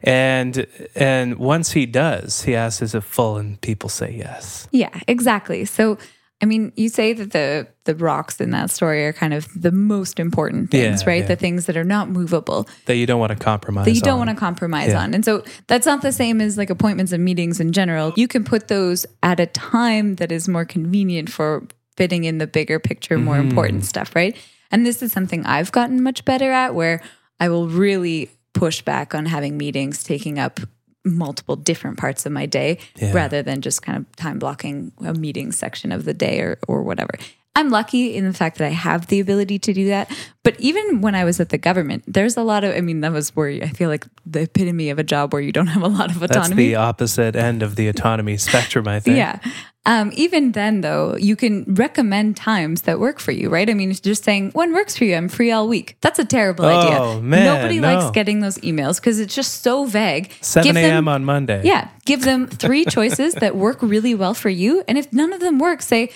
And 0.00 0.66
and 0.94 1.38
once 1.38 1.72
he 1.72 1.84
does, 1.84 2.42
he 2.42 2.54
asks, 2.54 2.82
"Is 2.82 2.94
it 2.94 3.02
full?" 3.02 3.36
And 3.36 3.60
people 3.60 3.88
say 3.88 4.14
yes. 4.16 4.68
Yeah, 4.70 4.90
exactly. 5.08 5.64
So, 5.64 5.98
I 6.40 6.46
mean, 6.46 6.72
you 6.76 6.88
say 6.88 7.12
that 7.14 7.32
the 7.32 7.66
the 7.84 7.96
rocks 7.96 8.40
in 8.40 8.50
that 8.52 8.70
story 8.70 9.04
are 9.06 9.12
kind 9.12 9.34
of 9.34 9.48
the 9.60 9.72
most 9.72 10.20
important 10.20 10.70
things, 10.70 11.02
Yeah, 11.02 11.08
right? 11.08 11.22
yeah. 11.22 11.26
The 11.26 11.34
things 11.36 11.66
that 11.66 11.76
are 11.76 11.82
not 11.84 12.10
movable. 12.10 12.68
That 12.86 12.94
you 12.94 13.06
don't 13.06 13.18
want 13.18 13.32
to 13.36 13.44
compromise. 13.44 13.86
that 13.86 13.92
you 13.92 14.00
don't 14.00 14.20
on. 14.20 14.26
want 14.26 14.30
to 14.30 14.36
compromise 14.36 14.90
Yeah. 14.90 15.02
on. 15.02 15.14
And 15.14 15.24
so 15.24 15.42
that's 15.66 15.84
not 15.86 16.00
the 16.02 16.12
same 16.12 16.40
as 16.40 16.56
like 16.56 16.70
appointments 16.70 17.10
and 17.10 17.24
meetings 17.24 17.58
in 17.58 17.72
general. 17.72 18.12
You 18.16 18.28
can 18.28 18.44
put 18.44 18.68
those 18.68 19.04
at 19.24 19.40
a 19.40 19.46
time 19.46 20.14
that 20.16 20.30
is 20.30 20.46
more 20.48 20.64
convenient 20.64 21.28
for 21.28 21.66
fitting 21.98 22.24
in 22.24 22.38
the 22.38 22.46
bigger 22.46 22.78
picture, 22.78 23.18
more 23.18 23.36
Mm-hmm. 23.36 23.48
important 23.50 23.84
stuff, 23.84 24.14
right? 24.16 24.34
And 24.70 24.86
this 24.86 25.02
is 25.02 25.12
something 25.12 25.44
I've 25.44 25.72
gotten 25.72 26.02
much 26.02 26.24
better 26.24 26.50
at 26.52 26.74
where 26.74 27.00
I 27.40 27.48
will 27.48 27.68
really 27.68 28.30
push 28.54 28.82
back 28.82 29.14
on 29.14 29.26
having 29.26 29.56
meetings 29.58 30.02
taking 30.02 30.38
up 30.38 30.60
multiple 31.04 31.56
different 31.56 31.96
parts 31.98 32.26
of 32.26 32.32
my 32.32 32.46
day 32.46 32.78
Yeah. 32.96 33.12
rather 33.12 33.42
than 33.42 33.60
just 33.62 33.82
kind 33.82 33.96
of 33.98 34.04
time 34.16 34.38
blocking 34.38 34.92
a 35.04 35.12
meeting 35.14 35.52
section 35.52 35.92
of 35.92 36.04
the 36.04 36.14
day 36.14 36.40
or 36.40 36.58
or 36.68 36.82
whatever. 36.82 37.12
I'm 37.58 37.70
lucky 37.70 38.14
in 38.14 38.24
the 38.24 38.32
fact 38.32 38.58
that 38.58 38.66
I 38.66 38.70
have 38.70 39.08
the 39.08 39.18
ability 39.20 39.58
to 39.58 39.72
do 39.72 39.88
that. 39.88 40.10
But 40.44 40.58
even 40.60 41.00
when 41.00 41.14
I 41.14 41.24
was 41.24 41.40
at 41.40 41.48
the 41.48 41.58
government, 41.58 42.04
there's 42.06 42.36
a 42.36 42.42
lot 42.42 42.62
of, 42.64 42.74
I 42.74 42.80
mean, 42.80 43.00
that 43.00 43.12
was 43.12 43.34
where 43.34 43.48
I 43.50 43.68
feel 43.68 43.88
like 43.90 44.06
the 44.24 44.42
epitome 44.42 44.90
of 44.90 44.98
a 44.98 45.04
job 45.04 45.32
where 45.32 45.42
you 45.42 45.50
don't 45.52 45.66
have 45.66 45.82
a 45.82 45.88
lot 45.88 46.10
of 46.10 46.22
autonomy. 46.22 46.54
That's 46.54 46.56
the 46.56 46.74
opposite 46.76 47.36
end 47.36 47.62
of 47.62 47.74
the 47.76 47.88
autonomy 47.88 48.36
spectrum, 48.36 48.86
I 48.86 49.00
think. 49.00 49.16
Yeah. 49.16 49.40
Um, 49.86 50.10
even 50.14 50.52
then, 50.52 50.82
though, 50.82 51.16
you 51.16 51.34
can 51.34 51.64
recommend 51.74 52.36
times 52.36 52.82
that 52.82 53.00
work 53.00 53.18
for 53.18 53.32
you, 53.32 53.48
right? 53.48 53.68
I 53.68 53.74
mean, 53.74 53.92
just 53.92 54.22
saying 54.22 54.50
when 54.52 54.72
works 54.74 54.96
for 54.96 55.04
you, 55.04 55.16
I'm 55.16 55.28
free 55.28 55.50
all 55.50 55.66
week. 55.66 55.96
That's 56.02 56.18
a 56.18 56.24
terrible 56.26 56.66
Oh, 56.66 56.68
idea. 57.16 57.20
man, 57.22 57.44
Nobody 57.44 57.80
no. 57.80 57.94
likes 57.94 58.10
getting 58.12 58.40
those 58.40 58.58
emails 58.58 58.96
because 59.00 59.18
it's 59.18 59.34
just 59.34 59.62
so 59.62 59.84
vague. 59.86 60.30
7 60.42 60.64
Give 60.66 60.74
them- 60.74 60.84
a.m. 60.94 61.08
on 61.08 61.24
Monday. 61.24 61.62
yeah, 61.64 61.88
give 62.04 62.22
them 62.22 62.46
three 62.46 62.84
choices 62.96 63.34
that 63.34 63.56
work 63.56 63.78
really 63.82 64.14
well 64.14 64.34
for 64.34 64.50
you, 64.50 64.84
and 64.86 64.96
if 64.98 65.10
none 65.12 65.32
of 65.32 65.40
them 65.40 65.58
work, 65.58 65.80
say, 65.82 66.10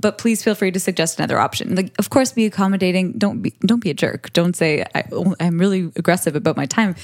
"But 0.00 0.18
please 0.18 0.42
feel 0.42 0.54
free 0.54 0.70
to 0.72 0.80
suggest 0.80 1.18
another 1.18 1.38
option." 1.38 1.74
Like, 1.74 1.92
of 1.98 2.10
course, 2.10 2.32
be 2.32 2.46
accommodating. 2.46 3.12
Don't 3.18 3.42
be 3.42 3.52
don't 3.66 3.82
be 3.82 3.90
a 3.90 3.94
jerk. 3.94 4.32
Don't 4.32 4.56
say 4.56 4.84
I, 4.94 5.04
oh, 5.12 5.34
I'm 5.40 5.58
really 5.58 5.92
aggressive 5.96 6.34
about 6.36 6.56
my 6.56 6.66
time. 6.66 6.94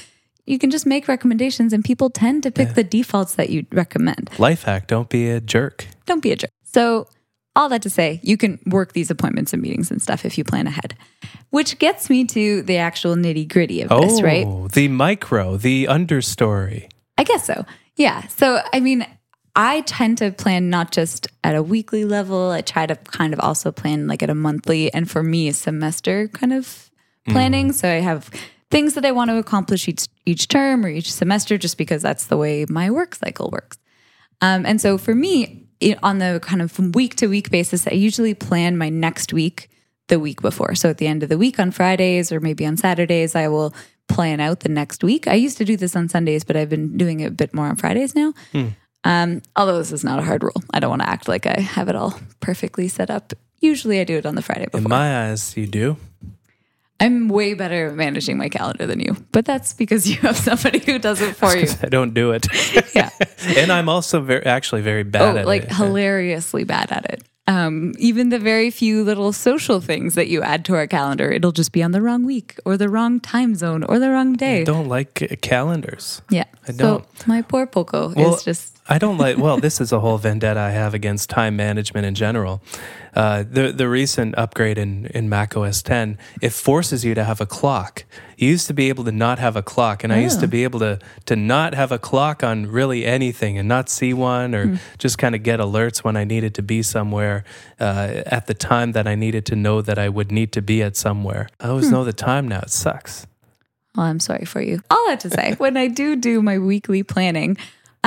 You 0.45 0.57
can 0.57 0.71
just 0.71 0.85
make 0.85 1.07
recommendations, 1.09 1.73
and 1.73 1.83
people 1.83 2.09
tend 2.09 2.43
to 2.43 2.51
pick 2.51 2.73
the 2.73 2.83
defaults 2.83 3.35
that 3.35 3.49
you 3.49 3.65
recommend. 3.71 4.29
Life 4.39 4.63
hack: 4.63 4.87
Don't 4.87 5.09
be 5.09 5.29
a 5.29 5.41
jerk. 5.41 5.85
Don't 6.05 6.23
be 6.23 6.31
a 6.31 6.37
jerk. 6.37 6.51
So, 6.63 7.07
all 7.53 7.67
that 7.69 7.81
to 7.81 7.89
say, 7.89 8.21
you 8.23 8.37
can 8.37 8.59
work 8.65 8.93
these 8.93 9.11
appointments 9.11 9.51
and 9.51 9.61
meetings 9.61 9.91
and 9.91 10.01
stuff 10.01 10.23
if 10.25 10.37
you 10.37 10.43
plan 10.45 10.67
ahead. 10.67 10.95
Which 11.49 11.79
gets 11.79 12.09
me 12.09 12.23
to 12.25 12.61
the 12.61 12.77
actual 12.77 13.15
nitty 13.15 13.47
gritty 13.49 13.81
of 13.81 13.91
Oh, 13.91 14.01
this, 14.01 14.21
right? 14.21 14.45
Oh, 14.47 14.67
the 14.69 14.87
micro, 14.87 15.57
the 15.57 15.85
understory. 15.85 16.89
I 17.17 17.23
guess 17.23 17.45
so. 17.45 17.65
Yeah. 17.95 18.27
So, 18.27 18.61
I 18.71 18.79
mean, 18.79 19.05
I 19.57 19.81
tend 19.81 20.19
to 20.19 20.31
plan 20.31 20.69
not 20.69 20.91
just 20.91 21.27
at 21.43 21.55
a 21.55 21.63
weekly 21.63 22.05
level. 22.05 22.51
I 22.51 22.61
try 22.61 22.85
to 22.85 22.95
kind 22.95 23.33
of 23.33 23.39
also 23.39 23.71
plan 23.71 24.07
like 24.07 24.21
at 24.21 24.29
a 24.29 24.35
monthly 24.35 24.93
and 24.93 25.09
for 25.09 25.23
me, 25.23 25.47
a 25.47 25.53
semester 25.53 26.27
kind 26.27 26.53
of 26.53 26.91
planning. 27.27 27.73
So 27.73 27.89
I 27.89 27.95
have 27.95 28.29
things 28.69 28.93
that 28.93 29.03
I 29.03 29.11
want 29.11 29.31
to 29.31 29.37
accomplish 29.37 29.87
each 29.87 30.07
each 30.27 30.47
term 30.47 30.85
or 30.85 30.89
each 30.89 31.11
semester, 31.11 31.57
just 31.57 31.77
because 31.77 32.03
that's 32.03 32.25
the 32.25 32.37
way 32.37 32.65
my 32.69 32.91
work 32.91 33.15
cycle 33.15 33.49
works. 33.49 33.79
Um, 34.41 34.65
and 34.65 34.79
so 34.79 34.97
for 34.99 35.15
me, 35.15 35.67
it, 35.79 35.97
on 36.03 36.19
the 36.19 36.39
kind 36.43 36.61
of 36.61 36.77
week 36.95 37.15
to 37.15 37.27
week 37.27 37.49
basis, 37.49 37.87
I 37.87 37.93
usually 37.93 38.35
plan 38.35 38.77
my 38.77 38.89
next 38.89 39.33
week 39.33 39.69
the 40.07 40.19
week 40.19 40.41
before. 40.41 40.75
So 40.75 40.89
at 40.89 40.99
the 40.99 41.07
end 41.07 41.23
of 41.23 41.29
the 41.29 41.37
week 41.37 41.59
on 41.59 41.71
Fridays 41.71 42.31
or 42.31 42.39
maybe 42.39 42.65
on 42.65 42.77
Saturdays, 42.77 43.35
I 43.35 43.47
will 43.47 43.73
plan 44.07 44.39
out 44.39 44.59
the 44.61 44.69
next 44.69 45.03
week. 45.03 45.27
I 45.27 45.33
used 45.33 45.57
to 45.57 45.65
do 45.65 45.75
this 45.75 45.95
on 45.95 46.07
Sundays, 46.09 46.43
but 46.43 46.55
I've 46.55 46.69
been 46.69 46.95
doing 46.95 47.21
it 47.21 47.25
a 47.25 47.31
bit 47.31 47.53
more 47.53 47.65
on 47.65 47.75
Fridays 47.75 48.13
now. 48.15 48.33
Um, 49.03 49.41
although 49.55 49.77
this 49.77 49.91
is 49.91 50.03
not 50.03 50.19
a 50.19 50.23
hard 50.23 50.43
rule. 50.43 50.61
I 50.73 50.79
don't 50.79 50.89
want 50.89 51.01
to 51.03 51.09
act 51.09 51.27
like 51.27 51.45
I 51.45 51.59
have 51.61 51.87
it 51.89 51.95
all 51.95 52.19
perfectly 52.39 52.87
set 52.87 53.09
up. 53.09 53.33
Usually 53.59 53.99
I 53.99 54.03
do 54.03 54.17
it 54.17 54.25
on 54.25 54.35
the 54.35 54.41
Friday 54.41 54.65
before. 54.65 54.79
In 54.81 54.89
my 54.89 55.29
eyes, 55.29 55.55
you 55.55 55.65
do. 55.67 55.97
I'm 56.99 57.29
way 57.29 57.53
better 57.53 57.87
at 57.89 57.95
managing 57.95 58.37
my 58.39 58.49
calendar 58.49 58.87
than 58.87 58.99
you, 58.99 59.15
but 59.31 59.45
that's 59.45 59.73
because 59.73 60.09
you 60.09 60.17
have 60.21 60.35
somebody 60.35 60.79
who 60.79 60.97
does 60.97 61.21
it 61.21 61.35
for 61.41 61.55
you. 61.55 61.67
I 61.83 61.87
don't 61.89 62.13
do 62.13 62.31
it. 62.31 62.47
Yeah. 62.95 63.11
and 63.57 63.71
I'm 63.71 63.89
also 63.89 64.19
very, 64.21 64.43
actually 64.43 64.81
very 64.81 65.03
bad 65.03 65.35
Oh, 65.35 65.37
at 65.39 65.45
like 65.45 65.63
it. 65.63 65.67
Like 65.69 65.77
hilariously 65.77 66.63
bad 66.63 66.91
at 66.91 67.05
it. 67.13 67.23
Um, 67.45 67.93
even 67.99 68.29
the 68.29 68.39
very 68.39 68.71
few 68.71 69.03
little 69.03 69.31
social 69.31 69.79
things 69.79 70.15
that 70.15 70.27
you 70.27 70.41
add 70.41 70.65
to 70.65 70.75
our 70.75 70.87
calendar, 70.87 71.31
it'll 71.31 71.51
just 71.51 71.71
be 71.71 71.83
on 71.83 71.91
the 71.91 72.01
wrong 72.01 72.25
week 72.25 72.57
or 72.65 72.75
the 72.75 72.89
wrong 72.89 73.19
time 73.19 73.53
zone 73.53 73.83
or 73.83 73.99
the 73.99 74.09
wrong 74.09 74.33
day. 74.33 74.61
I 74.61 74.63
don't 74.63 74.89
like 74.89 75.37
calendars. 75.41 76.23
yeah. 76.31 76.45
I 76.67 76.71
So 76.71 76.77
don't. 76.77 77.27
my 77.27 77.43
poor 77.43 77.67
Poco 77.67 78.11
Well, 78.15 78.33
is 78.35 78.43
just 78.43 78.76
I 78.89 78.97
don't 78.99 79.17
like. 79.17 79.37
Well, 79.37 79.57
this 79.57 79.81
is 79.81 79.91
a 79.91 79.99
whole 79.99 80.17
vendetta 80.17 80.59
I 80.59 80.69
have 80.69 80.93
against 80.93 81.29
time 81.29 81.57
management 81.57 82.05
in 82.05 82.15
general. 82.15 82.61
Uh, 83.13 83.43
the 83.49 83.71
the 83.73 83.89
recent 83.89 84.37
upgrade 84.37 84.77
in 84.77 85.07
in 85.07 85.27
Mac 85.27 85.57
OS 85.57 85.81
10 85.81 86.17
it 86.41 86.53
forces 86.53 87.03
you 87.03 87.13
to 87.15 87.23
have 87.23 87.41
a 87.41 87.45
clock. 87.45 88.05
You 88.37 88.47
used 88.49 88.67
to 88.67 88.73
be 88.73 88.87
able 88.89 89.03
to 89.05 89.11
not 89.11 89.39
have 89.39 89.55
a 89.55 89.61
clock, 89.61 90.03
and 90.03 90.13
I 90.13 90.19
used 90.19 90.39
to 90.39 90.45
Oh. 90.45 90.49
be 90.49 90.63
able 90.63 90.79
to 90.79 90.99
to 91.25 91.35
not 91.35 91.73
have 91.73 91.91
a 91.91 91.97
clock 91.99 92.43
on 92.43 92.67
really 92.67 93.05
anything 93.05 93.57
and 93.57 93.67
not 93.67 93.89
see 93.89 94.13
one, 94.13 94.55
or 94.55 94.67
Hmm. 94.67 94.75
just 94.99 95.17
kind 95.17 95.35
of 95.35 95.43
get 95.43 95.59
alerts 95.59 96.03
when 96.03 96.15
I 96.15 96.23
needed 96.23 96.53
to 96.55 96.61
be 96.61 96.81
somewhere 96.83 97.43
uh, 97.79 98.21
at 98.25 98.47
the 98.47 98.53
time 98.53 98.91
that 98.93 99.05
I 99.07 99.15
needed 99.15 99.45
to 99.47 99.55
know 99.55 99.81
that 99.81 99.97
I 99.99 100.07
would 100.09 100.31
need 100.31 100.51
to 100.53 100.61
be 100.61 100.81
at 100.83 100.95
somewhere. 100.95 101.49
I 101.59 101.65
Hmm. 101.65 101.69
always 101.71 101.89
know 101.91 102.03
the 102.05 102.13
time 102.13 102.47
now. 102.47 102.59
It 102.61 102.69
sucks. 102.71 103.27
Well, 103.95 104.05
I'm 104.05 104.19
sorry 104.19 104.45
for 104.45 104.61
you. 104.61 104.81
All 104.91 105.07
I 105.07 105.11
have 105.11 105.19
to 105.19 105.29
say, 105.31 105.55
when 105.57 105.75
I 105.75 105.87
do 105.87 106.15
do 106.15 106.41
my 106.43 106.59
weekly 106.59 107.01
planning, 107.01 107.57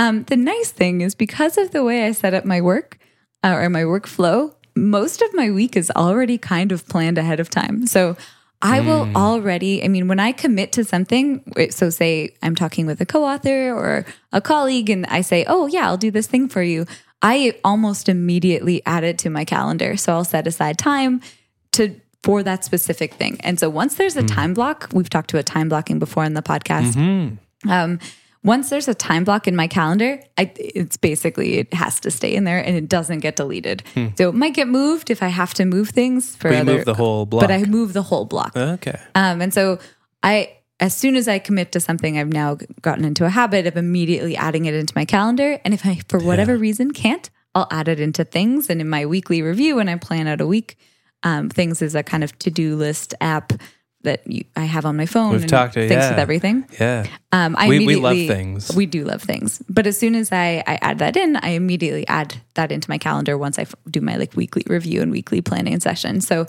um, 0.00 0.24
the 0.24 0.36
nice 0.36 0.70
thing 0.70 1.02
is 1.02 1.14
because 1.14 1.58
of 1.58 1.72
the 1.72 1.84
way 1.84 2.06
I 2.06 2.12
set 2.12 2.32
up 2.32 2.46
my 2.46 2.62
work 2.62 2.98
uh, 3.44 3.52
or 3.52 3.68
my 3.68 3.82
workflow, 3.82 4.54
most 4.74 5.20
of 5.20 5.34
my 5.34 5.50
week 5.50 5.76
is 5.76 5.90
already 5.94 6.38
kind 6.38 6.72
of 6.72 6.88
planned 6.88 7.18
ahead 7.18 7.38
of 7.38 7.50
time. 7.50 7.86
So 7.86 8.16
I 8.62 8.80
will 8.80 9.14
already, 9.16 9.84
I 9.84 9.88
mean, 9.88 10.08
when 10.08 10.18
I 10.18 10.32
commit 10.32 10.72
to 10.72 10.84
something, 10.84 11.42
so 11.70 11.90
say 11.90 12.34
I'm 12.42 12.54
talking 12.54 12.86
with 12.86 13.00
a 13.02 13.06
co 13.06 13.24
author 13.24 13.74
or 13.74 14.06
a 14.32 14.40
colleague 14.40 14.88
and 14.88 15.04
I 15.06 15.20
say, 15.20 15.44
oh, 15.46 15.66
yeah, 15.66 15.86
I'll 15.86 15.98
do 15.98 16.10
this 16.10 16.26
thing 16.26 16.48
for 16.48 16.62
you. 16.62 16.86
I 17.20 17.58
almost 17.62 18.08
immediately 18.08 18.82
add 18.86 19.04
it 19.04 19.18
to 19.18 19.30
my 19.30 19.44
calendar. 19.44 19.98
So 19.98 20.12
I'll 20.14 20.24
set 20.24 20.46
aside 20.46 20.78
time 20.78 21.20
to 21.72 22.00
for 22.22 22.42
that 22.42 22.64
specific 22.64 23.14
thing. 23.14 23.38
And 23.40 23.58
so 23.58 23.68
once 23.70 23.96
there's 23.96 24.16
a 24.16 24.22
time 24.22 24.54
block, 24.54 24.88
we've 24.92 25.10
talked 25.10 25.32
about 25.32 25.46
time 25.46 25.68
blocking 25.68 25.98
before 25.98 26.24
in 26.24 26.34
the 26.34 26.42
podcast. 26.42 26.96
Um, 27.68 27.98
once 28.42 28.70
there's 28.70 28.88
a 28.88 28.94
time 28.94 29.24
block 29.24 29.46
in 29.46 29.54
my 29.54 29.66
calendar, 29.66 30.20
I, 30.38 30.50
it's 30.56 30.96
basically 30.96 31.58
it 31.58 31.74
has 31.74 32.00
to 32.00 32.10
stay 32.10 32.34
in 32.34 32.44
there 32.44 32.58
and 32.64 32.74
it 32.76 32.88
doesn't 32.88 33.18
get 33.20 33.36
deleted. 33.36 33.82
So 34.16 34.30
it 34.30 34.34
might 34.34 34.54
get 34.54 34.66
moved 34.68 35.10
if 35.10 35.22
I 35.22 35.28
have 35.28 35.52
to 35.54 35.64
move 35.66 35.90
things 35.90 36.36
for 36.36 36.48
But 36.48 36.60
other. 36.60 36.74
move 36.76 36.84
the 36.86 36.94
whole 36.94 37.26
block. 37.26 37.42
but 37.42 37.50
I 37.50 37.64
move 37.64 37.92
the 37.92 38.02
whole 38.02 38.24
block. 38.24 38.56
okay. 38.56 38.98
Um, 39.14 39.42
and 39.42 39.52
so 39.52 39.78
I, 40.22 40.56
as 40.80 40.96
soon 40.96 41.16
as 41.16 41.28
I 41.28 41.38
commit 41.38 41.72
to 41.72 41.80
something, 41.80 42.16
I've 42.18 42.32
now 42.32 42.56
gotten 42.80 43.04
into 43.04 43.26
a 43.26 43.30
habit 43.30 43.66
of 43.66 43.76
immediately 43.76 44.36
adding 44.36 44.64
it 44.64 44.72
into 44.74 44.94
my 44.96 45.04
calendar. 45.04 45.60
And 45.62 45.74
if 45.74 45.84
I, 45.84 46.00
for 46.08 46.18
whatever 46.18 46.56
reason, 46.56 46.92
can't, 46.92 47.28
I'll 47.54 47.68
add 47.70 47.88
it 47.88 48.00
into 48.00 48.24
things. 48.24 48.70
And 48.70 48.80
in 48.80 48.88
my 48.88 49.04
weekly 49.04 49.42
review, 49.42 49.76
when 49.76 49.88
I 49.90 49.96
plan 49.96 50.26
out 50.26 50.40
a 50.40 50.46
week, 50.46 50.78
um, 51.22 51.50
things 51.50 51.82
is 51.82 51.94
a 51.94 52.02
kind 52.02 52.24
of 52.24 52.38
to 52.38 52.50
do 52.50 52.76
list 52.76 53.12
app 53.20 53.52
that 54.02 54.26
you, 54.26 54.44
I 54.56 54.64
have 54.64 54.86
on 54.86 54.96
my 54.96 55.06
phone. 55.06 55.32
We've 55.32 55.42
and 55.42 55.50
talked 55.50 55.74
to- 55.74 55.80
things 55.88 55.92
yeah. 56.02 56.10
with 56.10 56.18
everything. 56.18 56.64
Yeah. 56.80 57.06
Um, 57.32 57.54
I 57.58 57.68
We- 57.68 57.86
we 57.86 57.96
love 57.96 58.16
things. 58.16 58.74
We 58.74 58.86
do 58.86 59.04
love 59.04 59.22
things, 59.22 59.62
but 59.68 59.86
as 59.86 59.98
soon 59.98 60.14
as 60.14 60.32
I, 60.32 60.62
I 60.66 60.78
add 60.80 60.98
that 61.00 61.16
in, 61.16 61.36
I 61.36 61.50
immediately 61.50 62.06
add 62.08 62.34
that 62.54 62.72
into 62.72 62.88
my 62.88 62.98
calendar 62.98 63.36
once 63.36 63.58
I 63.58 63.62
f- 63.62 63.74
do 63.90 64.00
my 64.00 64.16
like 64.16 64.34
weekly 64.36 64.64
review 64.66 65.02
and 65.02 65.10
weekly 65.12 65.40
planning 65.42 65.78
session. 65.80 66.20
So 66.20 66.46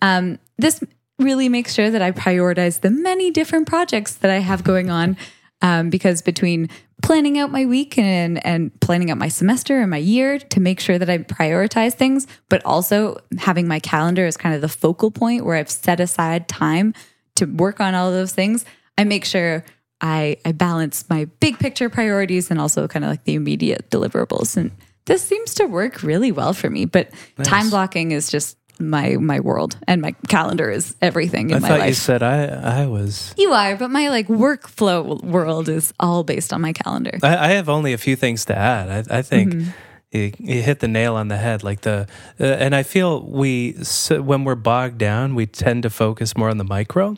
um, 0.00 0.38
this 0.58 0.82
really 1.18 1.48
makes 1.48 1.74
sure 1.74 1.90
that 1.90 2.02
I 2.02 2.10
prioritize 2.12 2.80
the 2.80 2.90
many 2.90 3.30
different 3.30 3.66
projects 3.68 4.14
that 4.14 4.30
I 4.30 4.38
have 4.38 4.64
going 4.64 4.90
on. 4.90 5.16
Um, 5.62 5.90
because 5.90 6.22
between 6.22 6.68
planning 7.02 7.38
out 7.38 7.50
my 7.50 7.66
week 7.66 7.98
and 7.98 8.44
and 8.44 8.78
planning 8.80 9.10
out 9.10 9.18
my 9.18 9.28
semester 9.28 9.80
and 9.80 9.90
my 9.90 9.98
year 9.98 10.38
to 10.38 10.60
make 10.60 10.80
sure 10.80 10.98
that 10.98 11.08
I 11.08 11.18
prioritize 11.18 11.94
things, 11.94 12.26
but 12.48 12.64
also 12.64 13.18
having 13.38 13.68
my 13.68 13.80
calendar 13.80 14.26
as 14.26 14.36
kind 14.36 14.54
of 14.54 14.60
the 14.60 14.68
focal 14.68 15.10
point 15.10 15.44
where 15.44 15.56
I've 15.56 15.70
set 15.70 16.00
aside 16.00 16.48
time 16.48 16.94
to 17.36 17.46
work 17.46 17.80
on 17.80 17.94
all 17.94 18.08
of 18.08 18.14
those 18.14 18.32
things, 18.32 18.64
I 18.98 19.04
make 19.04 19.24
sure 19.24 19.64
I 20.00 20.36
I 20.44 20.52
balance 20.52 21.08
my 21.08 21.26
big 21.40 21.58
picture 21.58 21.88
priorities 21.88 22.50
and 22.50 22.60
also 22.60 22.88
kind 22.88 23.04
of 23.04 23.10
like 23.10 23.24
the 23.24 23.34
immediate 23.34 23.90
deliverables. 23.90 24.56
And 24.56 24.70
this 25.06 25.22
seems 25.22 25.54
to 25.54 25.66
work 25.66 26.02
really 26.02 26.30
well 26.30 26.52
for 26.52 26.70
me. 26.70 26.84
But 26.84 27.10
time 27.42 27.70
blocking 27.70 28.12
is 28.12 28.30
just 28.30 28.56
my 28.90 29.16
my 29.16 29.40
world, 29.40 29.76
and 29.86 30.00
my 30.02 30.12
calendar 30.28 30.70
is 30.70 30.94
everything 31.00 31.50
in 31.50 31.60
my 31.62 31.68
life. 31.68 31.70
I 31.70 31.74
my 31.74 31.78
thought 31.80 31.88
you 31.88 31.94
said 31.94 32.22
I 32.22 32.82
I 32.82 32.86
was. 32.86 33.34
You 33.38 33.52
are, 33.52 33.76
but 33.76 33.88
my 33.90 34.08
like 34.08 34.28
workflow 34.28 35.22
world 35.22 35.68
is 35.68 35.92
all 35.98 36.24
based 36.24 36.52
on 36.52 36.60
my 36.60 36.72
calendar. 36.72 37.18
I, 37.22 37.36
I 37.36 37.48
have 37.52 37.68
only 37.68 37.92
a 37.92 37.98
few 37.98 38.16
things 38.16 38.44
to 38.46 38.56
add. 38.56 39.06
I, 39.10 39.18
I 39.18 39.22
think 39.22 39.52
Mm-hmm. 39.52 39.70
you, 40.12 40.32
you 40.38 40.62
hit 40.62 40.80
the 40.80 40.88
nail 40.88 41.14
on 41.16 41.28
the 41.28 41.36
head. 41.38 41.62
Like 41.64 41.80
the, 41.82 42.06
uh, 42.38 42.44
and 42.44 42.74
I 42.74 42.82
feel 42.82 43.22
we 43.22 43.72
so 43.82 44.20
when 44.22 44.44
we're 44.44 44.54
bogged 44.54 44.98
down, 44.98 45.34
we 45.34 45.46
tend 45.46 45.82
to 45.84 45.90
focus 45.90 46.36
more 46.36 46.50
on 46.50 46.58
the 46.58 46.64
micro. 46.64 47.16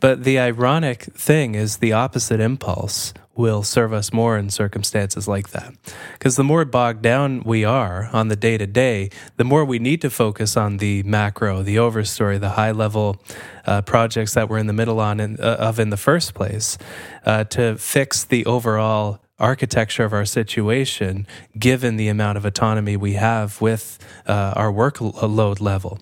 But 0.00 0.22
the 0.24 0.38
ironic 0.38 1.02
thing 1.14 1.54
is 1.56 1.78
the 1.78 1.92
opposite 1.92 2.40
impulse 2.40 3.12
will 3.38 3.62
serve 3.62 3.92
us 3.92 4.12
more 4.12 4.36
in 4.36 4.50
circumstances 4.50 5.28
like 5.28 5.50
that. 5.50 5.72
Because 6.12 6.34
the 6.34 6.44
more 6.44 6.64
bogged 6.64 7.00
down 7.00 7.42
we 7.44 7.64
are 7.64 8.10
on 8.12 8.28
the 8.28 8.36
day 8.36 8.58
to 8.58 8.66
day, 8.66 9.10
the 9.36 9.44
more 9.44 9.64
we 9.64 9.78
need 9.78 10.02
to 10.02 10.10
focus 10.10 10.56
on 10.56 10.78
the 10.78 11.04
macro, 11.04 11.62
the 11.62 11.76
overstory, 11.76 12.38
the 12.38 12.50
high 12.50 12.72
level 12.72 13.22
uh, 13.64 13.80
projects 13.82 14.34
that 14.34 14.48
we're 14.48 14.58
in 14.58 14.66
the 14.66 14.72
middle 14.72 14.98
on 14.98 15.20
in, 15.20 15.38
uh, 15.40 15.56
of 15.60 15.78
in 15.78 15.90
the 15.90 15.96
first 15.96 16.34
place 16.34 16.76
uh, 17.24 17.44
to 17.44 17.76
fix 17.76 18.24
the 18.24 18.44
overall 18.44 19.20
architecture 19.38 20.04
of 20.04 20.12
our 20.12 20.24
situation 20.24 21.26
given 21.58 21.96
the 21.96 22.08
amount 22.08 22.36
of 22.36 22.44
autonomy 22.44 22.96
we 22.96 23.12
have 23.12 23.60
with 23.60 23.98
uh, 24.26 24.52
our 24.56 24.72
workload 24.72 25.60
level. 25.60 25.98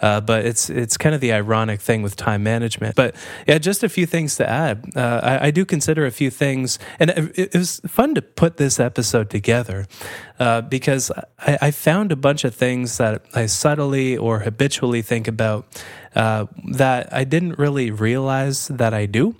Uh, 0.00 0.20
but 0.20 0.44
it's 0.44 0.68
it's 0.68 0.96
kind 0.96 1.14
of 1.14 1.20
the 1.20 1.32
ironic 1.32 1.80
thing 1.80 2.02
with 2.02 2.16
time 2.16 2.42
management. 2.42 2.94
But 2.94 3.14
yeah, 3.46 3.58
just 3.58 3.82
a 3.82 3.88
few 3.88 4.06
things 4.06 4.36
to 4.36 4.48
add. 4.48 4.84
Uh, 4.94 5.20
I, 5.22 5.46
I 5.46 5.50
do 5.50 5.64
consider 5.64 6.06
a 6.06 6.10
few 6.10 6.30
things, 6.30 6.78
and 6.98 7.10
it, 7.10 7.38
it 7.38 7.54
was 7.54 7.80
fun 7.86 8.14
to 8.14 8.22
put 8.22 8.58
this 8.58 8.78
episode 8.78 9.30
together 9.30 9.86
uh, 10.38 10.60
because 10.60 11.10
I, 11.38 11.58
I 11.62 11.70
found 11.70 12.12
a 12.12 12.16
bunch 12.16 12.44
of 12.44 12.54
things 12.54 12.98
that 12.98 13.24
I 13.34 13.46
subtly 13.46 14.16
or 14.16 14.40
habitually 14.40 15.02
think 15.02 15.26
about 15.26 15.66
uh, 16.14 16.46
that 16.72 17.12
I 17.12 17.24
didn't 17.24 17.58
really 17.58 17.90
realize 17.90 18.68
that 18.68 18.92
I 18.92 19.06
do 19.06 19.34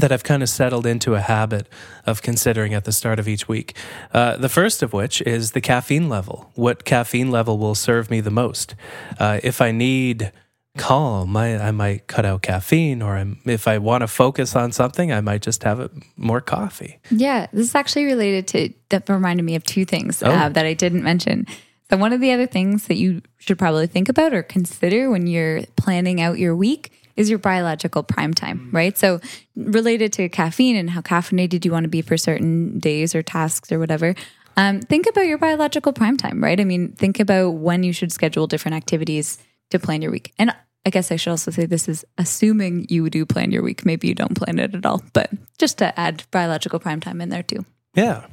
that 0.00 0.12
I've 0.12 0.24
kind 0.24 0.42
of 0.42 0.48
settled 0.48 0.86
into 0.86 1.14
a 1.14 1.20
habit 1.20 1.68
of 2.06 2.22
considering 2.22 2.74
at 2.74 2.84
the 2.84 2.92
start 2.92 3.18
of 3.18 3.28
each 3.28 3.48
week. 3.48 3.76
Uh, 4.12 4.36
the 4.36 4.48
first 4.48 4.82
of 4.82 4.92
which 4.92 5.22
is 5.22 5.52
the 5.52 5.60
caffeine 5.60 6.08
level. 6.08 6.50
What 6.54 6.84
caffeine 6.84 7.30
level 7.30 7.58
will 7.58 7.74
serve 7.74 8.10
me 8.10 8.20
the 8.20 8.30
most? 8.30 8.74
Uh, 9.18 9.40
if 9.42 9.60
I 9.60 9.70
need 9.72 10.32
calm, 10.78 11.36
I, 11.36 11.58
I 11.58 11.70
might 11.72 12.06
cut 12.06 12.24
out 12.24 12.42
caffeine, 12.42 13.02
or 13.02 13.16
I'm, 13.16 13.40
if 13.44 13.66
I 13.66 13.78
want 13.78 14.02
to 14.02 14.06
focus 14.08 14.54
on 14.54 14.72
something, 14.72 15.12
I 15.12 15.20
might 15.20 15.42
just 15.42 15.62
have 15.64 15.80
it, 15.80 15.90
more 16.16 16.40
coffee. 16.40 16.98
Yeah, 17.10 17.46
this 17.52 17.66
is 17.68 17.74
actually 17.74 18.04
related 18.06 18.46
to 18.48 18.72
that 18.90 19.08
reminded 19.08 19.42
me 19.44 19.56
of 19.56 19.64
two 19.64 19.84
things 19.84 20.22
Oh. 20.22 20.30
uh, 20.30 20.48
that 20.50 20.64
I 20.66 20.74
didn't 20.74 21.02
mention. 21.02 21.46
So 21.90 21.96
one 21.96 22.12
of 22.12 22.20
the 22.20 22.30
other 22.30 22.46
things 22.46 22.86
that 22.86 22.94
you 22.96 23.20
should 23.38 23.58
probably 23.58 23.88
think 23.88 24.08
about 24.08 24.32
or 24.32 24.44
consider 24.44 25.10
when 25.10 25.26
you're 25.26 25.62
planning 25.76 26.20
out 26.20 26.38
your 26.38 26.54
week 26.54 26.92
is 27.16 27.30
your 27.30 27.38
biological 27.38 28.02
prime 28.02 28.34
time, 28.34 28.68
right? 28.72 28.96
So 28.96 29.20
related 29.56 30.12
to 30.14 30.28
caffeine 30.28 30.76
and 30.76 30.90
how 30.90 31.00
caffeinated 31.00 31.64
you 31.64 31.72
want 31.72 31.84
to 31.84 31.88
be 31.88 32.02
for 32.02 32.16
certain 32.16 32.78
days 32.78 33.14
or 33.14 33.22
tasks 33.22 33.70
or 33.72 33.78
whatever. 33.78 34.14
Um, 34.56 34.80
think 34.80 35.06
about 35.08 35.26
your 35.26 35.38
biological 35.38 35.92
prime 35.92 36.16
time, 36.16 36.42
right? 36.42 36.60
I 36.60 36.64
mean, 36.64 36.92
think 36.92 37.20
about 37.20 37.50
when 37.50 37.82
you 37.82 37.92
should 37.92 38.12
schedule 38.12 38.46
different 38.46 38.76
activities 38.76 39.38
to 39.70 39.78
plan 39.78 40.02
your 40.02 40.10
week. 40.10 40.32
And 40.38 40.54
I 40.84 40.90
guess 40.90 41.12
I 41.12 41.16
should 41.16 41.30
also 41.30 41.50
say 41.50 41.66
this 41.66 41.88
is 41.88 42.04
assuming 42.18 42.86
you 42.88 43.08
do 43.10 43.26
plan 43.26 43.52
your 43.52 43.62
week. 43.62 43.84
Maybe 43.84 44.08
you 44.08 44.14
don't 44.14 44.34
plan 44.34 44.58
it 44.58 44.74
at 44.74 44.86
all, 44.86 45.02
but 45.12 45.30
just 45.58 45.78
to 45.78 45.98
add 45.98 46.24
biological 46.30 46.78
prime 46.78 47.00
time 47.00 47.20
in 47.20 47.28
there 47.28 47.42
too. 47.42 47.64
Yeah. 47.94 48.26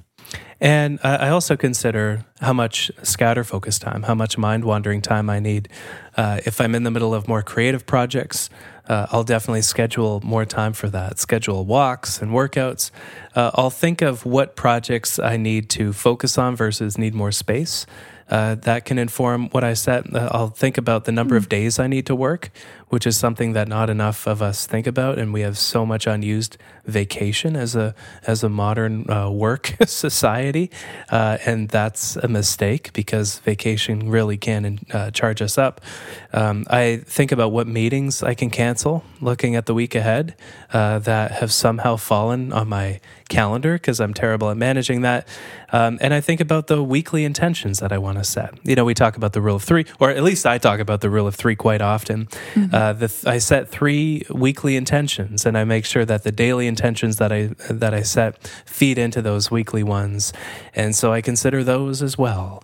And 0.60 1.00
I 1.04 1.30
also 1.30 1.56
consider 1.56 2.26
how 2.42 2.52
much 2.52 2.90
scatter 3.04 3.44
focus 3.44 3.78
time, 3.78 4.04
how 4.04 4.16
much 4.16 4.40
mind 4.40 4.66
wandering 4.66 5.02
time 5.02 5.30
I 5.30 5.40
need. 5.40 5.70
Uh, 6.16 6.40
if 6.46 6.60
I'm 6.60 6.74
in 6.74 6.82
the 6.84 6.90
middle 6.90 7.14
of 7.14 7.28
more 7.28 7.44
creative 7.44 7.86
projects, 7.86 8.50
uh, 8.90 9.06
I'll 9.12 9.24
definitely 9.24 9.62
schedule 9.62 10.20
more 10.24 10.46
time 10.46 10.74
for 10.74 10.90
that. 10.90 11.20
Schedule 11.20 11.66
walks 11.66 12.22
and 12.22 12.32
workouts. 12.32 12.90
Uh, 13.36 13.52
I'll 13.54 13.70
think 13.70 14.02
of 14.02 14.26
what 14.26 14.56
projects 14.56 15.20
I 15.20 15.38
need 15.38 15.70
to 15.72 15.94
focus 15.94 16.38
on 16.40 16.56
versus 16.56 16.98
need 16.98 17.14
more 17.14 17.32
space. 17.32 17.86
Uh, 18.30 18.56
that 18.56 18.86
can 18.86 18.98
inform 18.98 19.50
what 19.50 19.64
I 19.64 19.74
set. 19.74 20.14
Uh, 20.14 20.30
I'll 20.32 20.50
think 20.50 20.78
about 20.78 21.06
the 21.06 21.12
number 21.12 21.36
of 21.36 21.48
days 21.48 21.80
I 21.80 21.88
need 21.88 22.06
to 22.08 22.16
work, 22.16 22.52
which 22.90 23.08
is 23.08 23.18
something 23.18 23.54
that 23.54 23.68
not 23.68 23.90
enough 23.90 24.28
of 24.28 24.42
us 24.42 24.66
think 24.66 24.86
about, 24.86 25.18
and 25.18 25.34
we 25.34 25.42
have 25.42 25.58
so 25.58 25.86
much 25.86 26.08
unused 26.08 26.58
vacation 26.86 27.56
as 27.56 27.76
a 27.76 27.96
as 28.26 28.44
a 28.44 28.50
modern 28.50 29.10
uh, 29.10 29.30
work 29.30 29.76
society, 29.86 30.70
uh, 31.10 31.38
and 31.46 31.70
that's 31.70 32.16
a 32.18 32.28
mistake 32.28 32.92
because 32.94 33.40
vacation 33.40 34.10
really 34.10 34.38
can 34.38 34.80
uh, 34.94 35.12
charge 35.12 35.42
us 35.42 35.58
up. 35.58 35.82
Um, 36.34 36.66
I 36.70 36.98
think 37.06 37.32
about 37.32 37.52
what 37.52 37.68
meetings 37.68 38.24
I 38.24 38.34
can 38.34 38.50
cancel, 38.50 39.04
looking 39.22 39.56
at 39.56 39.66
the 39.66 39.74
week 39.74 39.96
ahead 39.96 40.36
uh, 40.74 41.00
that 41.00 41.32
have 41.32 41.52
somehow 41.52 41.96
fallen 41.96 42.52
on 42.52 42.68
my 42.68 43.00
calendar 43.28 43.74
because 43.74 44.00
I'm 44.00 44.14
terrible 44.14 44.50
at 44.50 44.58
managing 44.58 45.02
that. 45.02 45.28
Um, 45.72 45.98
and 46.02 46.14
I 46.14 46.22
think 46.22 46.40
about 46.40 46.68
the 46.68 46.82
weekly 46.82 47.26
intentions 47.26 47.80
that 47.80 47.92
I 47.92 47.98
want 47.98 48.18
to 48.18 48.24
set. 48.24 48.54
You 48.64 48.76
know, 48.76 48.86
we 48.86 48.94
talk 48.94 49.18
about 49.18 49.34
the 49.34 49.42
rule 49.42 49.58
of 49.58 49.64
three, 49.64 49.86
or 50.00 50.10
at 50.10 50.24
least 50.24 50.46
I 50.46 50.58
talk 50.58 50.80
about 50.80 51.02
the 51.02 51.10
rule 51.10 51.28
of 51.28 51.36
three 51.36 51.56
quite 51.56 51.82
often. 51.82 52.28
Mm-hmm. 52.54 52.74
Uh, 52.74 52.94
the 52.94 53.08
th- 53.08 53.26
I 53.26 53.38
set 53.38 53.70
three 53.70 54.24
weekly 54.30 54.76
intentions, 54.76 55.46
and 55.46 55.58
I 55.58 55.64
make 55.64 55.86
sure 55.86 56.06
that 56.06 56.24
the 56.24 56.32
daily 56.32 56.68
intentions 56.68 57.18
that 57.18 57.32
I 57.32 57.48
that 57.70 57.94
I 57.94 58.02
set 58.04 58.48
feed 58.66 58.98
into 58.98 59.22
those 59.22 59.52
weekly 59.52 59.84
ones, 59.84 60.34
and 60.74 60.96
so 60.96 61.12
I 61.12 61.22
consider 61.22 61.64
those 61.64 62.02
as 62.02 62.18
well. 62.18 62.64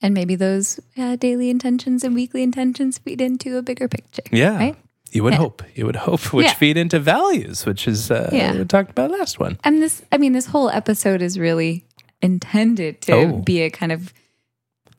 And 0.00 0.12
maybe 0.12 0.36
those 0.36 0.80
uh, 0.98 1.16
daily 1.16 1.48
intentions 1.48 2.04
and 2.04 2.14
weekly 2.14 2.42
intentions 2.42 2.98
feed 2.98 3.22
into 3.22 3.56
a 3.56 3.62
bigger 3.62 3.88
picture. 3.88 4.22
Yeah. 4.30 4.58
Right? 4.58 4.76
You 5.14 5.22
would 5.22 5.34
hope. 5.34 5.62
You 5.74 5.86
would 5.86 5.96
hope, 5.96 6.20
which 6.32 6.46
yeah. 6.46 6.54
feed 6.54 6.76
into 6.76 6.98
values, 6.98 7.64
which 7.64 7.86
is 7.86 8.10
uh, 8.10 8.28
yeah. 8.32 8.58
we 8.58 8.64
talked 8.64 8.90
about 8.90 9.12
last 9.12 9.38
one. 9.38 9.58
And 9.62 9.80
this, 9.80 10.02
I 10.10 10.18
mean, 10.18 10.32
this 10.32 10.46
whole 10.46 10.68
episode 10.68 11.22
is 11.22 11.38
really 11.38 11.86
intended 12.20 13.00
to 13.02 13.12
oh. 13.12 13.32
be 13.38 13.62
a 13.62 13.70
kind 13.70 13.92
of 13.92 14.12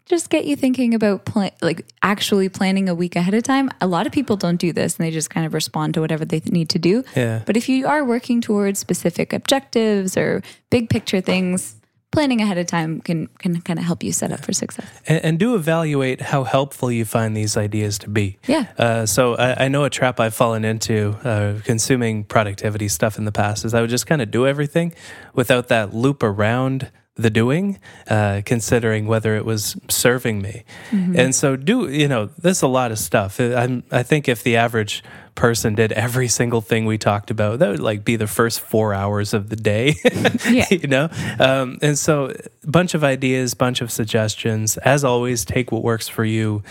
just 0.05 0.29
get 0.29 0.45
you 0.45 0.55
thinking 0.55 0.93
about 0.93 1.25
plan- 1.25 1.51
like 1.61 1.85
actually 2.01 2.47
planning 2.47 2.87
a 2.87 2.95
week 2.95 3.15
ahead 3.15 3.33
of 3.33 3.43
time. 3.43 3.69
A 3.81 3.87
lot 3.87 4.05
of 4.07 4.13
people 4.13 4.37
don't 4.37 4.57
do 4.57 4.71
this 4.71 4.97
and 4.97 5.05
they 5.05 5.11
just 5.11 5.29
kind 5.29 5.45
of 5.45 5.53
respond 5.53 5.95
to 5.95 6.01
whatever 6.01 6.23
they 6.23 6.41
need 6.45 6.69
to 6.69 6.79
do. 6.79 7.03
Yeah. 7.15 7.41
But 7.45 7.57
if 7.57 7.67
you 7.67 7.87
are 7.87 8.05
working 8.05 8.39
towards 8.39 8.79
specific 8.79 9.33
objectives 9.33 10.15
or 10.15 10.43
big 10.69 10.89
picture 10.89 11.21
things, 11.21 11.75
planning 12.11 12.41
ahead 12.41 12.57
of 12.57 12.65
time 12.65 13.01
can 13.01 13.27
can 13.39 13.61
kind 13.61 13.77
of 13.77 13.85
help 13.85 14.03
you 14.03 14.11
set 14.11 14.31
up 14.31 14.43
for 14.43 14.53
success. 14.53 14.87
And, 15.07 15.23
and 15.23 15.39
do 15.39 15.55
evaluate 15.55 16.21
how 16.21 16.43
helpful 16.43 16.91
you 16.91 17.05
find 17.05 17.35
these 17.35 17.57
ideas 17.57 17.97
to 17.99 18.09
be. 18.09 18.37
Yeah. 18.47 18.67
Uh, 18.77 19.05
so 19.05 19.35
I, 19.35 19.65
I, 19.65 19.67
know 19.67 19.83
a 19.83 19.89
trap 19.89 20.19
I've 20.19 20.33
fallen 20.33 20.63
into 20.63 21.17
uh, 21.23 21.59
consuming 21.63 22.23
productivity 22.23 22.87
stuff 22.87 23.17
in 23.17 23.25
the 23.25 23.31
past 23.31 23.65
is 23.65 23.73
I 23.73 23.81
would 23.81 23.89
just 23.89 24.07
kind 24.07 24.21
of 24.21 24.31
do 24.31 24.47
everything 24.47 24.93
without 25.33 25.67
that 25.67 25.93
loop 25.93 26.23
around 26.23 26.89
the 27.15 27.29
doing, 27.29 27.79
uh, 28.09 28.41
considering 28.45 29.07
whether 29.07 29.35
it 29.35 29.45
was 29.45 29.77
serving 29.89 30.41
me. 30.41 30.63
Mm-hmm. 30.91 31.17
And 31.17 31.35
so, 31.35 31.55
do 31.55 31.89
you 31.89 32.07
know, 32.07 32.29
there's 32.37 32.61
a 32.61 32.67
lot 32.67 32.91
of 32.91 32.99
stuff. 32.99 33.39
I'm, 33.39 33.83
I 33.89 34.03
think 34.03 34.27
if 34.27 34.43
the 34.43 34.57
average 34.57 35.01
person 35.33 35.75
did 35.75 35.91
every 35.93 36.27
single 36.27 36.61
thing 36.61 36.85
we 36.85 36.97
talked 36.97 37.31
about, 37.31 37.59
that 37.59 37.69
would 37.69 37.79
like 37.79 38.03
be 38.03 38.17
the 38.17 38.27
first 38.27 38.59
four 38.59 38.93
hours 38.93 39.33
of 39.33 39.49
the 39.49 39.55
day, 39.55 39.95
yeah. 40.49 40.65
you 40.71 40.87
know? 40.87 41.09
Um, 41.39 41.77
and 41.81 41.97
so, 41.97 42.33
bunch 42.65 42.93
of 42.93 43.03
ideas, 43.03 43.53
bunch 43.53 43.79
of 43.79 43.91
suggestions. 43.91 44.75
As 44.77 45.05
always, 45.05 45.45
take 45.45 45.71
what 45.71 45.83
works 45.83 46.09
for 46.09 46.25
you 46.25 46.63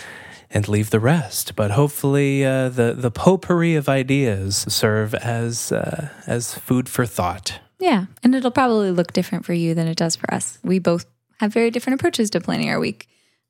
and 0.51 0.69
leave 0.69 0.91
the 0.91 1.01
rest. 1.01 1.57
But 1.57 1.71
hopefully, 1.71 2.45
uh, 2.45 2.69
the 2.69 2.93
the 2.93 3.11
potpourri 3.11 3.77
of 3.77 3.89
ideas 3.89 4.67
serve 4.69 5.15
as 5.15 5.73
uh, 5.73 6.11
as 6.27 6.55
food 6.55 6.89
for 6.89 7.07
thought. 7.07 7.61
Yeah. 7.79 8.07
And 8.23 8.35
it'll 8.35 8.51
probably 8.51 8.91
look 8.91 9.13
different 9.13 9.45
for 9.45 9.53
you 9.53 9.75
than 9.75 9.87
it 9.87 9.97
does 9.97 10.17
for 10.17 10.33
us. 10.33 10.59
We 10.63 10.79
both 10.79 11.07
have 11.41 11.53
very 11.53 11.71
different 11.71 12.01
approaches 12.01 12.31
to 12.31 12.41
planning 12.41 12.71
our 12.71 12.81
week. 12.81 13.09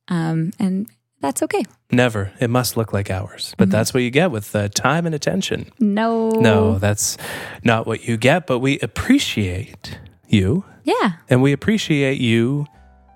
Um, 0.09 0.53
and 0.59 0.89
that's 1.21 1.43
okay. 1.43 1.65
Never. 1.91 2.33
It 2.41 2.51
must 2.51 2.77
look 2.77 2.93
like 2.93 3.11
ours. 3.11 3.55
But 3.57 3.65
mm-hmm. 3.65 3.73
that's 3.73 3.95
what 3.95 4.03
you 4.03 4.11
get 4.11 4.31
with 4.31 4.55
uh, 4.55 4.69
time 4.69 5.07
and 5.07 5.15
attention. 5.15 5.71
No. 5.79 6.31
No, 6.31 6.79
that's 6.79 7.17
not 7.63 7.87
what 7.87 8.07
you 8.07 8.17
get. 8.17 8.47
But 8.47 8.59
we 8.59 8.79
appreciate 8.81 9.99
you. 10.29 10.65
Yeah. 10.85 11.13
And 11.31 11.43
we 11.43 11.53
appreciate 11.53 12.21
you 12.21 12.67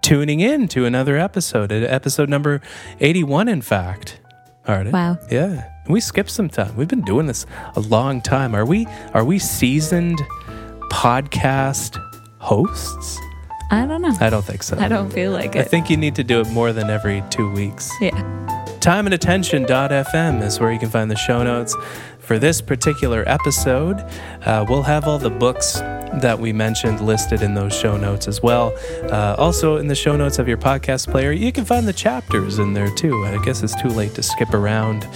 tuning 0.02 0.40
in 0.40 0.68
to 0.68 0.86
another 0.86 1.18
episode, 1.18 1.70
episode 1.70 2.28
number 2.28 2.62
81, 3.00 3.48
in 3.48 3.60
fact. 3.60 4.20
All 4.66 4.76
right. 4.76 4.92
Wow. 4.92 5.18
Yeah. 5.30 5.70
We 5.88 6.00
skipped 6.00 6.30
some 6.30 6.48
time. 6.48 6.76
We've 6.76 6.88
been 6.88 7.02
doing 7.02 7.26
this 7.26 7.46
a 7.74 7.80
long 7.80 8.20
time. 8.20 8.54
Are 8.54 8.66
we 8.66 8.86
are 9.14 9.24
we 9.24 9.38
seasoned 9.38 10.20
podcast 10.90 11.96
hosts? 12.38 13.18
I 13.70 13.86
don't 13.86 14.00
know. 14.00 14.16
I 14.20 14.30
don't 14.30 14.44
think 14.44 14.62
so. 14.62 14.78
I 14.78 14.88
don't 14.88 15.12
feel 15.12 15.32
like 15.32 15.54
it. 15.54 15.60
I 15.60 15.62
think 15.64 15.90
you 15.90 15.96
need 15.96 16.14
to 16.16 16.24
do 16.24 16.40
it 16.40 16.48
more 16.50 16.72
than 16.72 16.88
every 16.88 17.22
two 17.30 17.50
weeks. 17.52 17.90
Yeah. 18.00 18.10
Time 18.80 19.06
and 19.06 19.14
Timeandattention.fm 19.14 20.42
is 20.42 20.58
where 20.60 20.72
you 20.72 20.78
can 20.78 20.88
find 20.88 21.10
the 21.10 21.16
show 21.16 21.42
notes 21.42 21.76
for 22.20 22.38
this 22.38 22.60
particular 22.60 23.24
episode. 23.26 24.00
Uh, 24.42 24.64
we'll 24.68 24.82
have 24.82 25.06
all 25.06 25.18
the 25.18 25.30
books 25.30 25.74
that 26.20 26.38
we 26.38 26.52
mentioned 26.52 27.00
listed 27.00 27.42
in 27.42 27.54
those 27.54 27.74
show 27.74 27.96
notes 27.96 28.28
as 28.28 28.42
well. 28.42 28.72
Uh, 29.04 29.34
also, 29.36 29.76
in 29.76 29.88
the 29.88 29.94
show 29.94 30.16
notes 30.16 30.38
of 30.38 30.48
your 30.48 30.56
podcast 30.56 31.10
player, 31.10 31.32
you 31.32 31.52
can 31.52 31.64
find 31.64 31.86
the 31.86 31.92
chapters 31.92 32.58
in 32.58 32.72
there 32.72 32.90
too. 32.94 33.24
I 33.26 33.42
guess 33.44 33.62
it's 33.62 33.80
too 33.82 33.88
late 33.88 34.14
to 34.14 34.22
skip 34.22 34.54
around. 34.54 35.06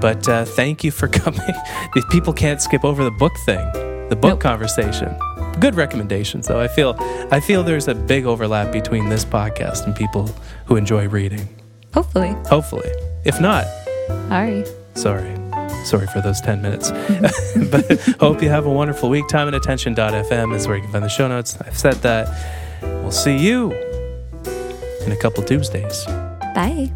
But 0.00 0.28
uh, 0.28 0.44
thank 0.44 0.82
you 0.82 0.90
for 0.90 1.06
coming. 1.22 1.54
These 1.94 2.06
people 2.10 2.32
can't 2.32 2.60
skip 2.60 2.84
over 2.84 3.04
the 3.04 3.10
book 3.12 3.36
thing 3.44 3.91
the 4.12 4.16
book 4.16 4.32
nope. 4.32 4.40
conversation. 4.40 5.16
Good 5.58 5.74
recommendation. 5.74 6.42
though. 6.42 6.60
I 6.60 6.68
feel 6.68 6.96
I 7.30 7.40
feel 7.40 7.62
there's 7.62 7.88
a 7.88 7.94
big 7.94 8.26
overlap 8.26 8.70
between 8.70 9.08
this 9.08 9.24
podcast 9.24 9.86
and 9.86 9.96
people 9.96 10.28
who 10.66 10.76
enjoy 10.76 11.08
reading. 11.08 11.48
Hopefully. 11.94 12.36
Hopefully. 12.46 12.90
If 13.24 13.40
not, 13.40 13.64
sorry. 14.28 14.66
Sorry. 14.94 15.34
Sorry 15.86 16.06
for 16.08 16.20
those 16.20 16.42
10 16.42 16.60
minutes. 16.60 16.90
but 17.70 18.00
hope 18.20 18.42
you 18.42 18.50
have 18.50 18.66
a 18.66 18.70
wonderful 18.70 19.08
week. 19.08 19.24
Timeandattention.fm 19.28 20.54
is 20.54 20.66
where 20.66 20.76
you 20.76 20.82
can 20.82 20.92
find 20.92 21.04
the 21.04 21.08
show 21.08 21.26
notes. 21.26 21.56
I've 21.62 21.78
said 21.78 21.96
that. 22.02 22.28
We'll 22.82 23.10
see 23.10 23.38
you 23.38 23.72
in 25.06 25.12
a 25.12 25.16
couple 25.16 25.42
Tuesdays. 25.42 26.04
Bye. 26.54 26.92